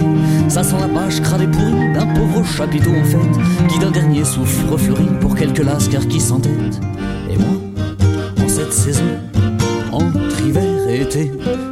[0.49, 4.25] Ça sent la page crade et pourrie d'un pauvre chapiteau en fête qui d'un dernier
[4.25, 6.81] souffle refleurit pour quelques lascars qui s'entêtent.
[7.31, 7.55] Et moi,
[8.45, 9.05] en cette saison,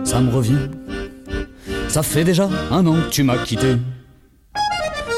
[0.05, 0.69] ça me revient.
[1.89, 3.77] Ça fait déjà un an que tu m'as quitté.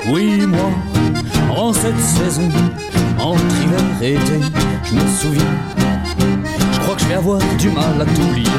[0.09, 0.71] Oui, moi,
[1.57, 2.49] en cette saison,
[3.19, 4.41] entre hiver et été,
[4.85, 5.55] je me souviens.
[6.73, 8.51] Je crois que je vais avoir du mal à t'oublier.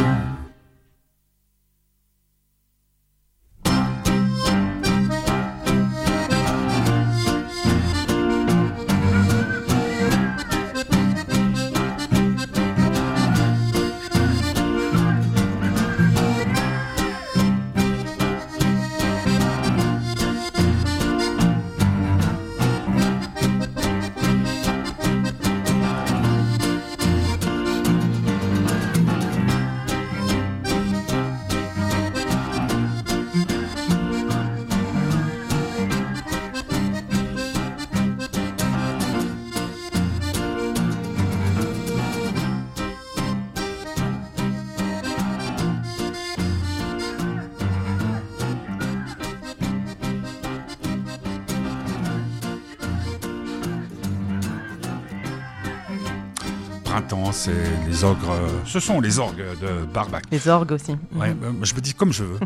[57.45, 58.31] C'est les ogres.
[58.31, 60.23] euh, Ce sont les orgues de Barbac.
[60.31, 60.91] Les orgues aussi.
[61.13, 61.43] Ouais, Mhm.
[61.43, 62.39] euh, je me dis comme je veux.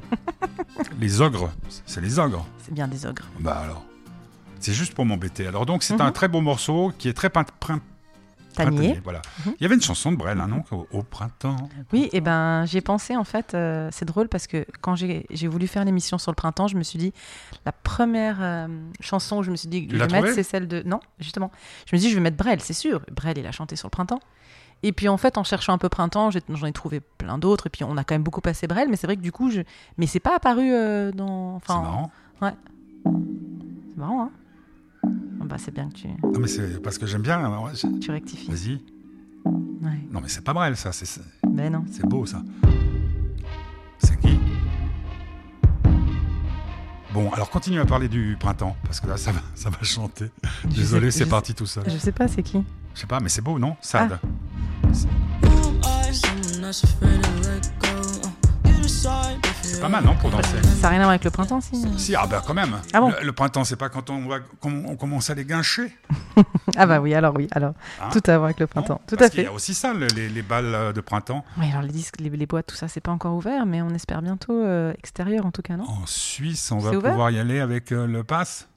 [0.99, 1.51] les ogres,
[1.85, 2.45] c'est les ogres.
[2.65, 3.23] C'est bien des ogres.
[3.39, 3.83] Bah alors.
[4.59, 5.47] C'est juste pour m'embêter.
[5.47, 6.01] Alors donc c'est Mhm.
[6.01, 7.29] un très beau morceau qui est très
[8.55, 8.69] Tanier.
[8.77, 9.21] printanier, Voilà.
[9.45, 9.53] Mhm.
[9.59, 11.55] Il y avait une chanson de Brel, hein, non au, au printemps.
[11.93, 13.53] Oui, et ben j'y ai pensé en fait.
[13.53, 16.75] euh, c'est drôle parce que quand j'ai j'ai voulu faire l'émission sur le printemps, je
[16.77, 17.13] me suis dit
[17.65, 18.67] la première euh,
[18.99, 21.51] chanson où je me suis dit que je vais mettre, c'est celle de non justement.
[21.85, 23.01] Je me suis dit je vais mettre Brel, c'est sûr.
[23.11, 24.19] Brel il a chanté sur le printemps.
[24.81, 27.67] Et puis en fait, en cherchant un peu printemps, j'ai- j'en ai trouvé plein d'autres.
[27.67, 29.51] Et puis on a quand même beaucoup passé Brel, mais c'est vrai que du coup,
[29.51, 29.61] je...
[29.97, 31.59] mais c'est pas apparu euh, dans.
[31.65, 32.11] C'est Enfin, marrant.
[32.41, 34.39] c'est marrant, hein Ah
[35.45, 37.39] Bah c'est bien que tu, Non, mais c'est parce que j'aime bien.
[37.39, 38.49] alors, c'est- tu rectifies.
[38.51, 38.81] Vas-y.
[39.45, 39.99] Ouais.
[40.11, 40.91] Non, mais c'est pas Brel, ça.
[40.91, 41.83] C'est Ben non.
[41.91, 42.41] c'est beau, ça.
[43.99, 44.37] C'est qui?
[47.13, 50.29] Bon, alors continue à parler du printemps, parce que là, ça va, ça va chanter.
[50.65, 51.83] Désolé, sais- c'est je parti tout seul.
[51.89, 52.63] Je sais pas, c'est qui?
[52.93, 53.75] Je sais pas, mais c'est beau, non?
[53.81, 54.19] Sad.
[58.91, 61.75] C'est pas mal, non, pour danser Ça n'a rien à voir avec le printemps, si
[61.99, 62.75] Si, ah bah quand même.
[62.91, 65.95] Ah bon le, le printemps, c'est pas quand on, commence à les guincher
[66.75, 67.75] Ah bah oui, alors oui, alors.
[68.01, 69.01] Hein tout à voir avec le non printemps.
[69.07, 69.49] Tout Parce à qu'il y fait.
[69.49, 71.45] a aussi ça, le- les, les balles euh, de printemps.
[71.59, 73.89] Oui, alors les disques, les, les boîtes, tout ça, c'est pas encore ouvert, mais on
[73.91, 77.59] espère bientôt euh, extérieur en tout cas, non En Suisse, on va pouvoir y aller
[77.59, 78.67] avec euh, le pass.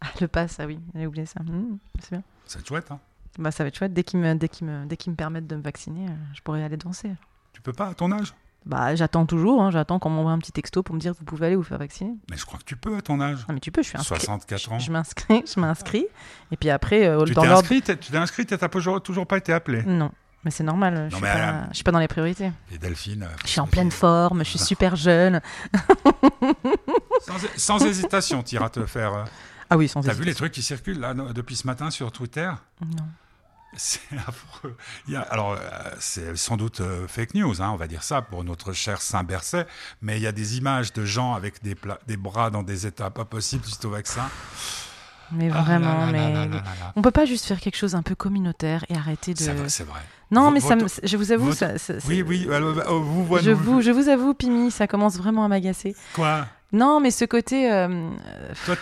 [0.00, 1.40] Ah, Le pass, ah oui, j'ai oublié ça.
[1.40, 2.22] Hmm, c'est bien.
[2.46, 2.98] C'est chouette, hein
[3.38, 3.94] Bah ça va être chouette.
[3.94, 6.76] Dès qu'ils me, dès me, dès qu'ils me permettent de me vacciner, je pourrais aller
[6.76, 7.12] danser.
[7.52, 8.34] Tu peux pas à ton âge?
[8.64, 11.24] Bah j'attends toujours, hein, j'attends qu'on m'envoie un petit texto pour me dire que vous
[11.24, 12.12] pouvez aller vous faire vacciner.
[12.30, 13.38] Mais je crois que tu peux à ton âge.
[13.48, 14.20] Ah mais tu peux, je suis inscrit.
[14.20, 14.78] 64 ans.
[14.78, 16.06] Je m'inscris, je m'inscris.
[16.52, 17.62] Et puis après, euh, Tu dans t'es l'ordre.
[17.64, 19.82] inscrit, t'es- tu t'es inscrit, t'as toujours, toujours pas été appelé.
[19.82, 20.12] Non,
[20.44, 20.94] mais c'est normal.
[21.08, 22.52] Je Non, suis, pas, elle- je suis pas dans les priorités.
[22.70, 23.24] Et Delphine.
[23.24, 25.40] euh, Je suis en pleine forme, je suis super jeune.
[27.20, 27.34] Sans,
[27.78, 29.14] sans hésitation, tu iras te faire.
[29.14, 29.24] euh,
[29.70, 32.50] Ah oui, sans T'as vu les trucs qui circulent là depuis ce matin sur Twitter?
[32.80, 33.04] Non.
[33.76, 34.76] C'est affreux.
[35.30, 38.72] Alors, euh, c'est sans doute euh, fake news, hein, on va dire ça, pour notre
[38.72, 39.66] cher Saint-Berset,
[40.00, 43.10] mais il y a des images de gens avec des, des bras dans des états
[43.10, 44.28] pas possibles suite au vaccin.
[45.34, 46.60] Mais Ah vraiment, là là mais là
[46.96, 49.38] on peut pas juste faire quelque chose un peu communautaire et arrêter de.
[49.38, 50.00] C'est vrai, c'est vrai.
[50.30, 53.44] Non, mais ça je vous avoue, votre- ça, ça- Oui, oui, euh, euh, vous voyez.
[53.44, 55.94] Je vous, je vous avoue, Pimi, ça commence vraiment à m'agacer.
[56.14, 56.46] Quoi?
[56.72, 57.70] Non, mais ce côté.
[57.70, 58.08] euh,
[58.64, 58.76] Toi,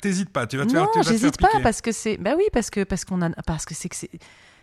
[0.00, 2.18] t'hésites pas, tu vas te faire non, faire j'hésite pas parce que c'est.
[2.18, 4.10] Bah oui, parce que parce qu'on a, parce que c'est que c'est,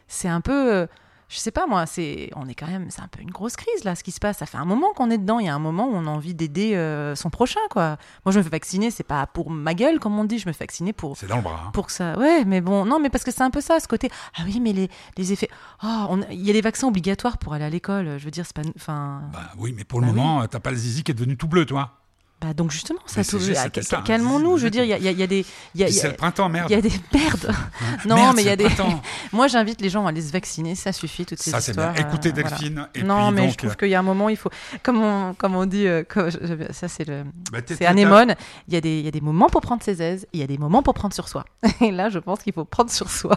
[0.08, 0.88] c'est un peu.
[1.30, 3.84] Je sais pas moi, c'est, on est quand même, c'est un peu une grosse crise
[3.84, 4.38] là, ce qui se passe.
[4.38, 5.40] Ça fait un moment qu'on est dedans.
[5.40, 7.98] Il y a un moment où on a envie d'aider euh, son prochain, quoi.
[8.26, 10.40] Moi, je me fais vacciner, c'est pas pour ma gueule, comme on dit.
[10.40, 11.64] Je me fais vacciner pour C'est dans le bras.
[11.68, 11.72] hein.
[11.74, 12.18] pour que ça.
[12.18, 14.10] Ouais, mais bon, non, mais parce que c'est un peu ça, ce côté.
[14.38, 15.50] Ah oui, mais les, les effets.
[15.84, 18.18] Oh, on- il y a des vaccins obligatoires pour aller à l'école.
[18.20, 18.62] Je veux dire, c'est pas.
[18.78, 19.24] Enfin.
[19.34, 20.20] Bah oui, mais pour le Bah oui.
[20.22, 21.92] moment, t'as pas le zizi qui est devenu tout bleu, toi.
[22.40, 24.60] Bah donc justement, ça ah, Calmons-nous.
[24.60, 25.46] Je veux dire, il y a, y y des.
[25.92, 26.70] C'est le printemps, merde.
[26.70, 27.52] il y a des merdes.
[28.06, 28.68] non, Merde, mais il y a des.
[29.34, 30.76] Moi, j'invite les gens à aller se vacciner.
[30.76, 31.94] Ça suffit toutes ces Ça, c'est histoires.
[31.94, 32.06] bien.
[32.06, 32.50] Écoutez, euh, voilà.
[32.50, 32.88] Delphine.
[32.94, 34.52] Et non, puis, mais donc, je trouve qu'il y a un moment, il faut,
[34.84, 36.30] comme on, comme on dit, euh, comme
[36.72, 38.36] ça c'est le, bah, c'est anémone.
[38.68, 40.44] Il y a des, il y a des moments pour prendre ses aises, il y
[40.44, 41.44] a des moments pour prendre sur soi.
[41.82, 43.36] Et là, je pense qu'il faut prendre sur soi.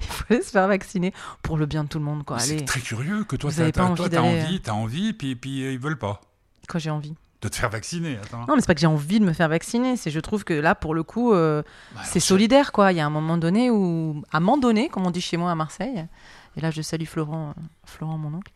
[0.00, 2.40] Il faut aller se faire vacciner pour le bien de tout le monde, quoi.
[2.40, 4.08] C'est très curieux que toi, Vous t'as envie toi,
[4.62, 6.20] t'as envie, puis, puis euh, ils veulent pas
[6.68, 7.14] quand j'ai envie.
[7.42, 8.18] De te faire vacciner.
[8.22, 8.46] Attends.
[8.46, 9.96] Non, mais c'est pas que j'ai envie de me faire vacciner.
[9.96, 11.62] C'est, je trouve que là, pour le coup, euh,
[11.94, 12.92] Bah, c'est solidaire, quoi.
[12.92, 15.36] Il y a un moment donné où, à un moment donné, comme on dit chez
[15.36, 16.06] moi à Marseille,
[16.56, 18.52] et là, je salue Florent, Florent, mon oncle,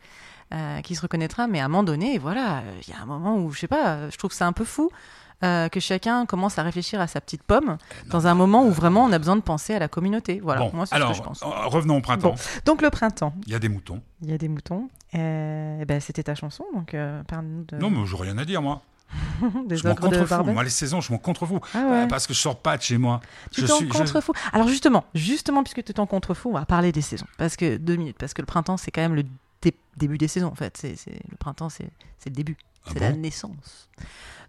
[0.53, 3.35] euh, qui se reconnaîtra, mais à un moment donné, voilà, il y a un moment
[3.37, 4.89] où, je sais pas, je trouve que c'est un peu fou.
[5.43, 9.03] Euh, que chacun commence à réfléchir à sa petite pomme dans un moment où vraiment
[9.03, 10.39] on a besoin de penser à la communauté.
[10.41, 11.43] Voilà, bon, moi c'est alors, ce que je pense.
[11.43, 12.31] euh, revenons au printemps.
[12.31, 12.35] Bon.
[12.65, 14.01] Donc le printemps, Il y a des moutons.
[14.21, 14.89] il y a des moutons.
[15.15, 17.77] Euh, eh ben, C'était ta chanson, donc euh, parle-nous de...
[17.77, 18.81] Non, mais j'ai rien à dire, moi.
[19.67, 20.43] des Je m'en contrefous.
[20.43, 21.61] Moi, les saisons, je m'en contrefous.
[21.73, 21.83] Ah ouais.
[22.03, 23.21] Euh, parce que je sors pas de chez moi.
[23.51, 24.33] Tu je t'en suis, je- contrefous.
[24.51, 27.25] Alors justement, justement, puisque tu t'en contrefous, on va parler des saisons.
[27.37, 29.23] Parce que deux minutes, parce que le printemps, c'est quand même le
[29.61, 30.47] dé- début des saisons.
[30.49, 31.87] En fait, c'est c'est- le printemps, c'est
[32.25, 33.89] le début, Ah c'est bon la naissance.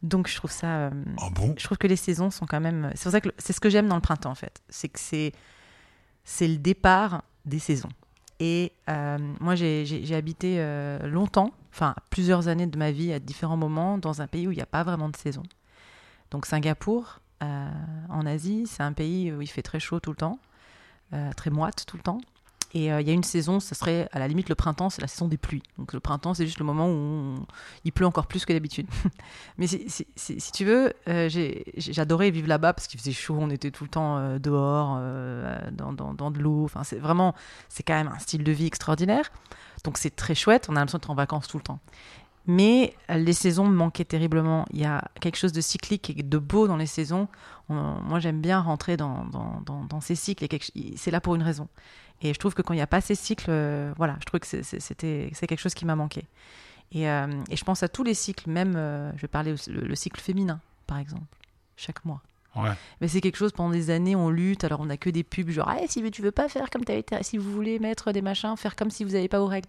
[0.02, 2.90] Donc je trouve ça, euh, Ah bon je trouve que les saisons sont quand même.
[2.94, 5.00] C'est pour ça que c'est ce que j'aime dans le printemps en fait, c'est que
[5.00, 5.32] c'est
[6.24, 7.88] c'est le départ des saisons.
[8.40, 13.56] Et euh, moi, j'ai habité euh, longtemps, enfin plusieurs années de ma vie à différents
[13.56, 15.42] moments dans un pays où il n'y a pas vraiment de saison.
[16.30, 20.38] Donc Singapour, en Asie, c'est un pays où il fait très chaud tout le temps,
[21.36, 22.20] très moite tout le temps.
[22.74, 25.00] Et euh, il y a une saison, ce serait à la limite le printemps, c'est
[25.00, 25.62] la saison des pluies.
[25.78, 27.34] Donc le printemps, c'est juste le moment où
[27.84, 28.86] il pleut encore plus que d'habitude.
[29.58, 31.30] Mais si, tu veux, euh,
[31.76, 35.00] j'adorais vivre là-bas parce qu'il faisait chaud, on était tout le temps euh, dehors,
[35.72, 36.64] dans, de l'eau.
[36.64, 37.34] Enfin, c'est vraiment,
[37.68, 39.32] c'est quand même un style de vie extraordinaire.
[39.84, 41.80] Donc c'est très chouette, on a l'impression d'être en vacances tout le temps.
[42.48, 44.64] Mais les saisons me manquaient terriblement.
[44.72, 47.28] Il y a quelque chose de cyclique et de beau dans les saisons.
[47.68, 50.46] On- moi, j'aime bien rentrer dans, dans, ces cycles.
[50.96, 51.68] C'est là pour une raison.
[52.22, 54.40] Et je trouve que quand il n'y a pas ces cycles, euh, voilà, je trouve
[54.40, 56.24] que c'est- c'est- c'était c'est quelque chose qui m'a manqué.
[56.90, 59.70] Et, euh, et je pense à tous les cycles, même, euh, je vais parler aussi-
[59.70, 61.26] le, le cycle féminin, par exemple,
[61.76, 62.22] chaque mois.
[62.56, 62.70] Ouais.
[63.00, 65.50] Mais c'est quelque chose, pendant des années, on lutte, alors on n'a que des pubs,
[65.50, 68.22] genre, ah, si tu veux pas faire comme tu été, si vous voulez mettre des
[68.22, 69.68] machins, faire comme si vous n'avez pas vos règles.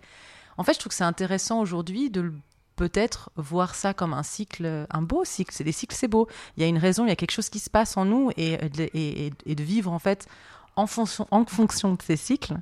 [0.58, 2.34] En fait, je trouve que c'est intéressant aujourd'hui de
[2.78, 5.54] peut-être voir ça comme un cycle, un beau cycle.
[5.54, 6.28] C'est des cycles, c'est beau.
[6.56, 8.32] Il y a une raison, il y a quelque chose qui se passe en nous
[8.38, 8.58] et-
[9.46, 10.28] et de vivre en fait
[10.80, 12.56] en fonction, en fonction de ces cycles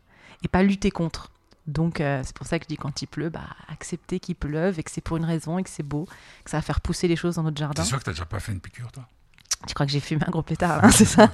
[0.43, 1.32] et pas lutter contre.
[1.68, 3.41] Donc euh, c'est pour ça que je dis quand il pleut, bah,
[3.72, 6.05] accepter qu'il pleuve et que c'est pour une raison et que c'est beau,
[6.45, 7.84] que ça va faire pousser les choses dans notre jardin.
[7.84, 9.03] T'es sûr que t'as déjà pas fait une piqûre, toi?
[9.68, 11.30] Tu crois que j'ai fumé un gros pétard, hein, c'est ça?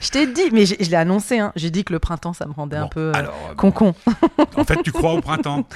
[0.00, 1.52] Je t'ai dit, mais je l'ai annoncé, hein.
[1.56, 3.94] j'ai dit que le printemps ça me rendait un Bon, peu euh, euh, bon, con-con.
[4.56, 5.66] en fait, tu crois au printemps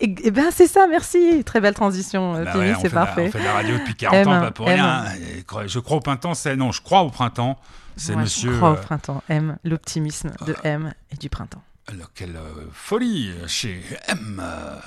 [0.00, 1.42] Et, et ben c'est ça, merci.
[1.44, 3.26] Très belle transition, euh, Bah ouais, c'est la- parfait.
[3.28, 5.04] on fait de la radio depuis 40 ans, M1, pas pour rien.
[5.46, 6.56] Cro- Je crois au printemps, c'est.
[6.56, 7.58] Non, je crois au printemps.
[8.00, 8.52] C'est Ouais, monsieur.
[8.56, 9.22] Crois au euh, printemps.
[9.28, 11.62] M, l'optimisme de M et du printemps.
[11.88, 14.40] alors, quelle euh, folie chez M.
[14.42, 14.78] euh.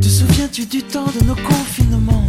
[0.00, 2.26] Te souviens-tu du temps de nos confinements?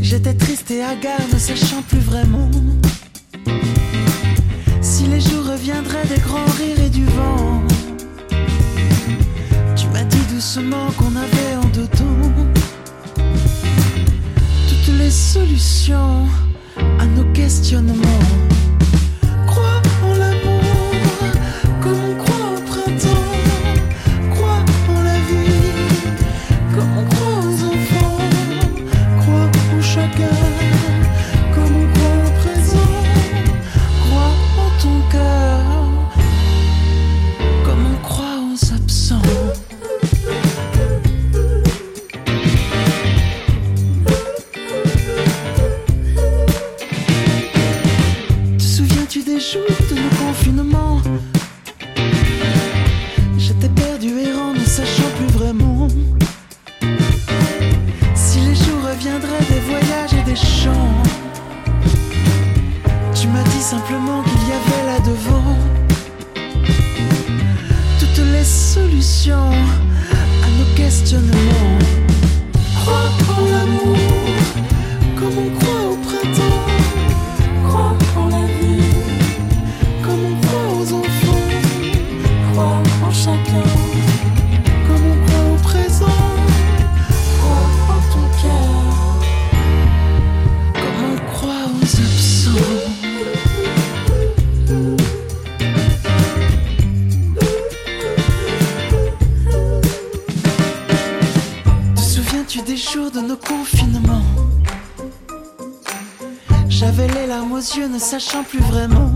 [0.00, 2.48] J'étais triste et hagard, ne sachant plus vraiment
[5.10, 7.62] les jours reviendraient des grands rires et du vent.
[9.76, 12.32] Tu m'as dit doucement qu'on avait en dedans
[14.68, 16.26] toutes les solutions
[16.98, 18.57] à nos questionnements.
[102.48, 104.24] 28 des de nos confinements.
[106.70, 109.10] J'avais les larmes aux yeux, ne sachant plus vraiment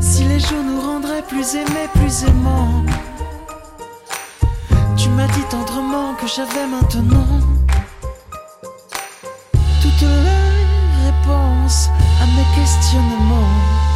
[0.00, 2.84] si les jours nous rendraient plus aimés, plus aimants.
[4.96, 7.28] Tu m'as dit tendrement que j'avais maintenant
[9.80, 11.90] toutes les réponses
[12.20, 13.87] à mes questionnements.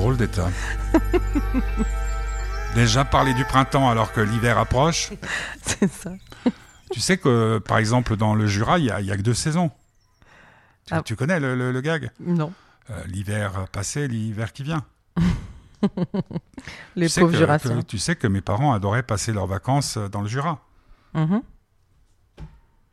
[0.00, 0.48] Drôle d'état.
[2.74, 5.10] Déjà parler du printemps alors que l'hiver approche.
[5.62, 6.12] C'est ça.
[6.90, 9.22] Tu sais que, par exemple, dans le Jura, il n'y a, il y a que
[9.22, 9.70] deux saisons.
[10.86, 11.02] Tu, Ah.
[11.02, 12.10] tu connais le, le- le gag?
[12.20, 12.52] Non.
[12.90, 14.84] Euh, L'hiver passé, l'hiver qui vient.
[16.96, 19.98] Les Tu sais pauvres que- que- tu sais que mes parents adoraient passer leurs vacances
[19.98, 20.60] dans le Jura.
[21.14, 21.42] Mhm.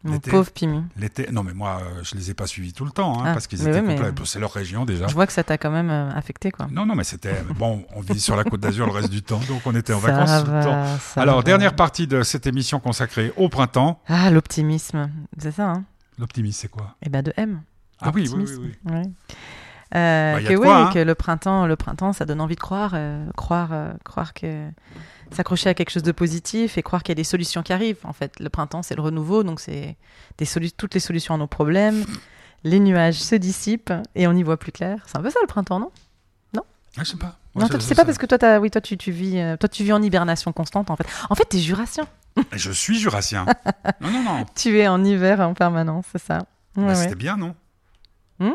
[0.08, 0.84] Mon pauvre Pimi.
[0.98, 1.28] L'été.
[1.32, 3.48] Non, mais moi, euh, je les ai pas suivis tout le temps, hein, Ah, parce
[3.48, 4.12] qu'ils étaient oui, mais-.
[4.26, 5.08] C'est leur région déjà.
[5.08, 6.68] Je vois que ça t'a quand même euh, affecté, quoi.
[6.72, 7.36] Non, non, mais c'était.
[7.58, 10.00] Bon, on vit sur la côte d'Azur le reste du temps, donc on était en
[10.02, 10.86] Ça vacances tout le temps.
[11.22, 11.44] Alors, va.
[11.44, 14.00] dernière partie de cette émission consacrée au printemps.
[14.08, 15.10] Ah, l'optimisme.
[15.38, 15.84] C'est ça, hein
[16.20, 16.96] L'optimisme, c'est quoi?
[17.06, 17.62] Et ben de M.
[18.02, 18.72] Ah oui, oui, oui.
[18.86, 18.92] Oui.
[18.94, 19.04] Ouais.
[19.96, 20.92] Euh, Bah, a que quoi, hein.
[20.94, 24.68] que le printemps, le printemps, ça donne envie de croire, euh, croire, euh, croire que
[25.34, 28.00] s'accrocher à quelque chose de positif et croire qu'il y a des solutions qui arrivent.
[28.04, 29.96] En fait, le printemps, c'est le renouveau, donc c'est
[30.78, 32.04] toutes les solutions à nos problèmes.
[32.64, 35.04] Les nuages se dissipent et on y voit plus clair.
[35.06, 35.92] C'est un peu ça le printemps, non?
[37.00, 37.38] Ah, je sais pas.
[37.54, 39.70] Moi, Non, c'est pas parce que toi, t'as- oui, toi, tu, tu vis, euh, toi,
[39.70, 41.06] tu vis en hibernation constante, en fait.
[41.30, 42.08] En fait, t'es jurassien.
[42.54, 43.46] Je suis jurassien.
[44.02, 44.46] non, non, non.
[44.56, 46.38] Tu es en hiver en permanence, c'est ça.
[46.76, 46.96] Ouais, Bah, ouais.
[46.96, 47.54] C'était bien, non?
[48.40, 48.50] Hmm?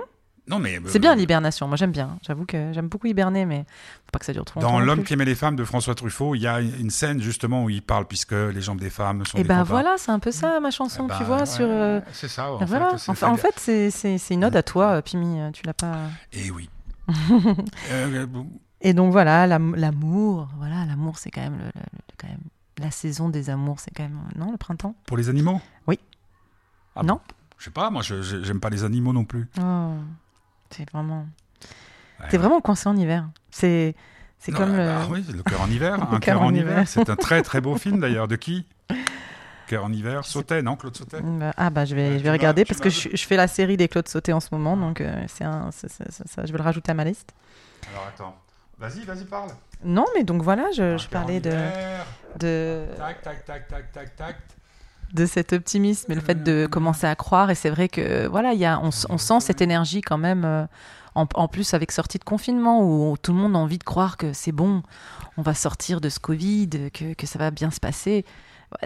[0.48, 0.80] Non, mais.
[0.86, 1.68] C'est euh, bien l'hibernation.
[1.68, 2.18] Moi, j'aime bien.
[2.26, 3.64] J'avoue que j'aime beaucoup hiberner, mais
[4.04, 4.72] faut pas que ça dure trop longtemps.
[4.72, 7.62] Dans L'homme qui aimait les femmes de François Truffaut, il y a une scène justement
[7.64, 10.18] où il parle puisque les jambes des femmes sont Et des ben voilà, c'est un
[10.18, 11.66] peu ça ma chanson, Eh ben, tu vois, ouais, sur.
[11.68, 12.90] euh, C'est ça, en ben voilà.
[12.90, 12.98] fait.
[12.98, 13.54] c'est En, fait,
[13.90, 15.40] c'est- une ode à toi, euh, Pimi.
[15.40, 15.96] euh, Tu l'as pas.
[16.32, 16.68] Eh oui.
[17.90, 18.26] Euh,
[18.80, 21.70] Et donc voilà, l'am- l'amour, voilà, l'amour, c'est quand même le,
[22.18, 22.40] quand même
[22.78, 24.96] la saison des amours, c'est quand même non le printemps?
[25.06, 25.60] pour les animaux?
[25.86, 25.98] Oui.
[26.96, 27.14] Ah Non.
[27.14, 27.20] bon?
[27.58, 29.48] Je sais pas, moi, je- je- j'aime pas les animaux non plus.
[29.60, 29.94] Oh,
[30.74, 31.26] c'est vraiment.
[32.20, 32.26] Ouais.
[32.30, 33.28] T'es vraiment coincé en hiver.
[33.50, 33.94] C'est
[34.38, 34.88] c'est comme bah, le.
[34.90, 36.08] ah oui, le cœur en hiver.
[36.12, 36.72] Un cœur en hiver.
[36.72, 36.88] hiver.
[36.88, 38.28] C'est un très très beau film d'ailleurs.
[38.28, 38.66] De qui?
[39.68, 40.24] Cœur en hiver.
[40.24, 41.20] Sautet, non Claude Sautet?
[41.22, 43.76] Bah, Ah bah je vais, je vais regarder parce que je, je fais la série
[43.76, 45.86] des Claude Sauté en ce moment, donc euh, c'est un, ça,
[46.44, 47.32] je vais le rajouter à ma liste.
[47.92, 48.36] Alors attends.
[48.78, 49.50] Vas-y, vas-y, parle.
[49.84, 51.56] Non, mais donc voilà, je, parlais de,
[52.40, 54.36] de, Tac, tac, tac, tac, tac, tac.
[55.12, 57.50] De cet optimisme et le fait de commencer à croire.
[57.50, 60.44] Et c'est vrai que voilà, il y a, on, sent cette énergie quand même.
[60.44, 60.66] euh,
[61.14, 64.16] en, en plus avec sortie de confinement où tout le monde a envie de croire
[64.16, 64.82] que c'est bon,
[65.36, 68.24] on va sortir de ce Covid, que, que ça va bien se passer.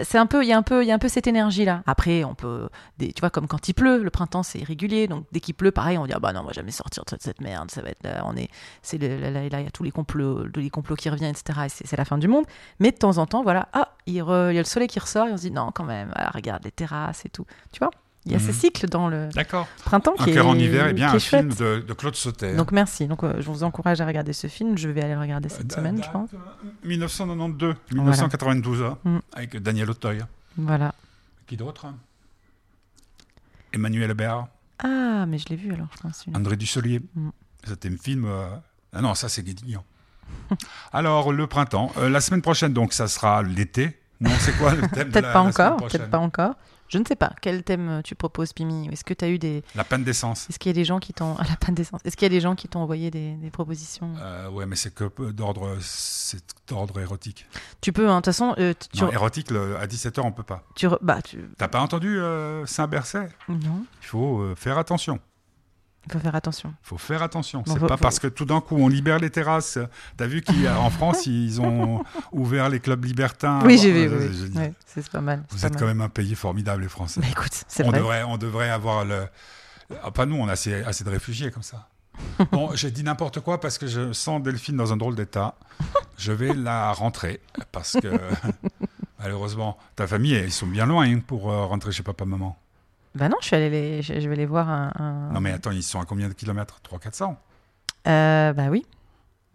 [0.03, 1.63] C'est un peu, il y a un peu, il y a un peu cette énergie
[1.63, 1.81] là.
[1.85, 2.67] Après, on peut,
[2.97, 5.71] des, tu vois, comme quand il pleut, le printemps c'est irrégulier, donc dès qu'il pleut,
[5.71, 7.89] pareil, on dit ah bah non, on va jamais sortir de cette, merde, ça va
[7.91, 8.49] être là, on est,
[8.81, 11.59] c'est là, il y a tous les complots, tous les complots qui reviennent, etc.
[11.65, 12.43] Et c'est c'est la fin du monde.
[12.81, 14.99] Mais de temps en temps, voilà, ah, il, re- il y a le soleil qui
[14.99, 17.45] ressort et on se dit non, quand même, ah, regarde les terrasses et tout.
[17.71, 17.91] Tu vois,
[18.25, 18.43] il y a Mhm.
[18.45, 19.67] ces cycles dans le D'accord.
[19.85, 22.15] printemps Un qui cœur est, en hiver, et bien qui un film de, de Claude
[22.15, 22.55] Sauter.
[22.55, 23.07] Donc merci.
[23.07, 24.77] Donc euh, je vous encourage à regarder ce film.
[24.77, 26.29] Je vais aller le regarder cette Euh, semaine, je pense.
[26.33, 26.37] euh,
[26.83, 29.17] 1992, 1992, hein, Mm.
[29.33, 30.23] avec Daniel Auteuil.
[30.57, 30.93] Voilà.
[31.45, 31.85] Qui d'autre?
[33.73, 34.47] Emmanuel Hébert,
[34.79, 36.25] Ah, mais je l'ai vu alors, je pense.
[36.33, 37.01] André Dussolier.
[37.15, 37.29] Mm.
[37.65, 38.25] C'était un film.
[38.25, 38.49] euh,
[38.93, 39.83] Ah non, ça c'est Guédiguian.
[40.93, 41.91] Alors, le printemps.
[41.97, 43.97] Euh, la semaine prochaine, donc, ça sera l'été.
[44.19, 45.77] Non, c'est quoi le thème Peut-être pas encore.
[45.77, 46.55] Peut-être pas encore.
[46.87, 47.33] Je ne sais pas.
[47.41, 48.87] Quel thème euh, tu proposes, Pimi?
[48.91, 49.61] Est-ce que tu as eu des.
[49.75, 50.49] La peine d'essence.
[50.49, 51.35] Est-ce qu'il y a des gens qui t'ont.
[51.35, 51.99] À la panne d'essence?
[52.05, 54.13] Est-ce qu'il y a des gens qui t'ont envoyé des, des propositions?
[54.21, 57.45] Euh, ouais, mais c'est que d'ordre, c'est d'ordre érotique.
[57.81, 58.13] Tu peux, hein.
[58.13, 60.63] de toute façon, euh, tu, Non, érotique, le- à 17h, on peut pas.
[60.75, 65.19] tu re- bah, tu- T'as pas entendu euh, Saint-Berset Non, Il faut faire attention.
[66.07, 66.73] Il faut faire attention.
[66.83, 67.63] Il faut faire attention.
[67.65, 69.77] Bon, c'est faut- pas faut- parce que tout d'un coup on libère les terrasses.
[70.17, 73.61] T'as vu qu'en France ils ont ouvert les clubs libertins.
[73.65, 73.99] oui, j'ai vu.
[74.13, 74.47] euh, oui, c'est oui.
[74.47, 74.63] génial.
[74.63, 75.43] Ouais, c'est c'est pas mal.
[75.49, 75.79] Vous pas êtes mal.
[75.81, 77.19] quand même un pays formidable les Français.
[77.21, 77.99] Bah, écoute, c'est on vrai.
[77.99, 79.27] devrait, on devrait avoir le.
[80.03, 81.87] Ah, pas nous, on a assez, assez de réfugiés comme ça.
[82.51, 85.53] Bon, j'ai dit n'importe quoi parce que je sens Delphine dans un drôle d'état.
[86.17, 87.41] Je vais la rentrer
[87.71, 88.07] parce que
[89.19, 92.57] malheureusement ta famille ils sont bien loin pour euh, rentrer chez papa maman.
[93.15, 94.91] Bah non, je suis allée les, je, je vais les voir un.
[94.95, 96.79] un- Non mais attends, ils sont à combien de kilomètres?
[96.83, 97.35] 300-400
[98.07, 98.85] Euh, bah oui.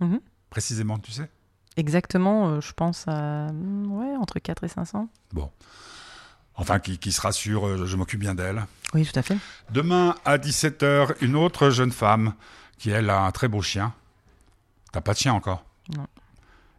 [0.00, 0.20] Mhm.
[0.50, 1.30] précisément, tu sais?
[1.76, 5.08] Exactement, euh, je pense à mm, ouais, entre 4 et 500.
[6.54, 8.66] Enfin, qui, qui se rassure, euh, je, m'occupe bien d'elle.
[8.94, 9.36] Oui, tout à fait.
[9.70, 12.34] Demain à 17h, une autre jeune femme
[12.78, 13.94] qui, elle, a un très beau chien.
[14.92, 15.64] T'as pas de chien encore?
[15.96, 16.06] Non.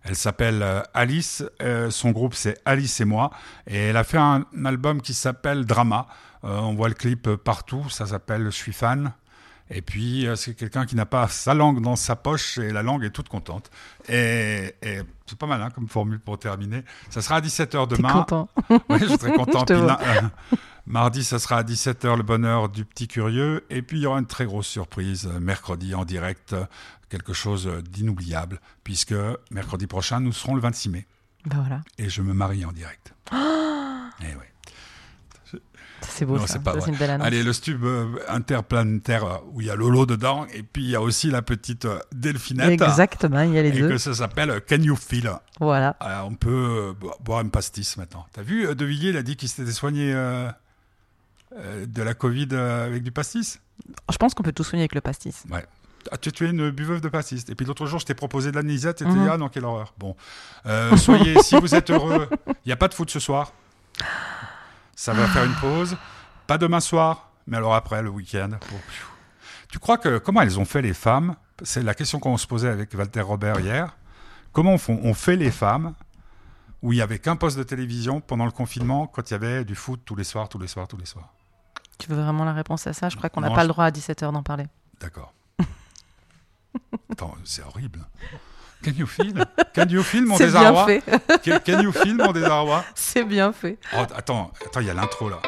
[0.04, 1.44] Elle s'appelle euh, Alice.
[1.62, 3.32] euh, son groupe, c'est Alice et moi.
[3.66, 6.08] Et elle a fait un, album qui s'appelle Drama.
[6.44, 7.90] Euh, on voit le clip partout.
[7.90, 9.14] Ça s'appelle Je suis fan.
[9.70, 12.84] Et puis, euh, c'est quelqu'un qui n'a pas sa langue dans sa poche et la
[12.84, 13.72] langue est toute contente.
[14.10, 16.84] Et, et c'est pas mal hein, comme formule pour terminer.
[17.10, 18.12] Ça sera à 17h T'es demain.
[18.12, 18.50] content.
[18.90, 19.64] Oui, je suis très content.
[19.70, 20.22] Je euh,
[20.86, 23.66] mardi, ça sera à 17h, le bonheur du petit curieux.
[23.70, 26.52] Et puis, il y aura une très grosse surprise euh, mercredi en direct.
[26.54, 26.66] euh,
[27.10, 29.14] Quelque chose euh, d'inoubliable, puisque
[29.52, 31.08] mercredi prochain, nous serons le 26 mai.
[31.46, 31.82] Bah voilà.
[32.00, 33.14] Et je me marie en direct.
[34.22, 34.46] Eh oui.
[36.10, 36.54] C'est beau Non, ça.
[36.54, 37.26] c'est pas Ça, une belle annonce.
[37.28, 37.86] Allez, le stube
[38.28, 41.86] interplanétaire où il y a Lolo dedans, et puis il y a aussi la petite
[41.86, 42.70] euh, Delphinette.
[42.82, 43.90] Exactement, il y a les Et deux.
[43.90, 45.32] que ça s'appelle euh, Can You Feel?
[45.60, 45.96] Voilà.
[46.00, 46.50] Alors, on peut
[46.90, 48.26] euh, bo- boire une pastis maintenant.
[48.34, 50.50] T'as vu, De Villiers, il a dit qu'il s'était soigné euh,
[51.58, 53.60] euh, de la Covid avec du pastis?
[54.12, 55.44] Je pense qu'on peut tout soigner avec le pastis.
[55.50, 55.66] Ouais.
[56.12, 57.46] Ah, tu, tu es une buveuse de pastis.
[57.50, 59.64] Et puis l'autre jour, je t'ai proposé de l'anisette et tu dit, ah non, quelle
[59.66, 59.94] horreur.
[59.98, 60.16] Bon.
[60.66, 63.54] Euh, soyez, si vous êtes heureux, il n'y a pas de foot ce soir.
[64.96, 65.98] Ça va faire une pause.
[66.48, 68.50] Pas demain soir, mais alors après, le week-end.
[68.50, 68.80] Bon.
[69.70, 71.36] Tu crois que, comment elles ont fait les femmes?
[71.64, 73.96] C'est la question qu'on se posait avec Walter Robert hier.
[74.52, 75.96] Comment on, fait les femmes
[76.84, 79.66] où il n'y avait qu'un poste de télévision pendant le confinement quand il y avait
[79.66, 81.34] du foot tous les soirs, tous les soirs, tous les soirs?
[81.98, 83.10] Tu veux vraiment la réponse à ça?
[83.10, 84.66] Je crois qu'on n'a pas je- le droit à 17h d'en parler.
[85.00, 85.34] D'accord.
[87.12, 88.06] Attends, c'est horrible.
[88.84, 89.34] Can you feel?
[89.74, 90.86] Can you feel mon C'est bien désarroi?
[90.86, 91.04] fait.
[91.44, 92.84] Can, can you feel mon désarroi?
[92.96, 93.78] C'est bien fait.
[93.94, 95.40] Oh, Attends, attends, il y a l'intro là.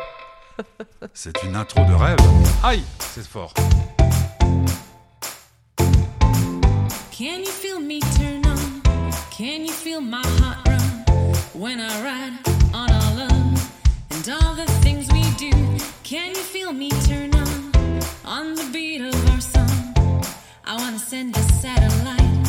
[1.14, 2.18] C'est une intro de rêve.
[2.64, 3.54] Aïe, c'est fort.
[7.12, 9.12] Can you feel me turn on?
[9.32, 11.06] Can you feel my heart run?
[11.54, 12.34] When I ride
[12.74, 13.72] on our love
[14.12, 15.52] and all the things we do?
[16.04, 18.00] Can you feel me turn on?
[18.26, 20.24] On the beat of our song?
[20.66, 22.45] I wanna send a satellite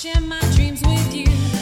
[0.00, 1.59] share my dreams with you.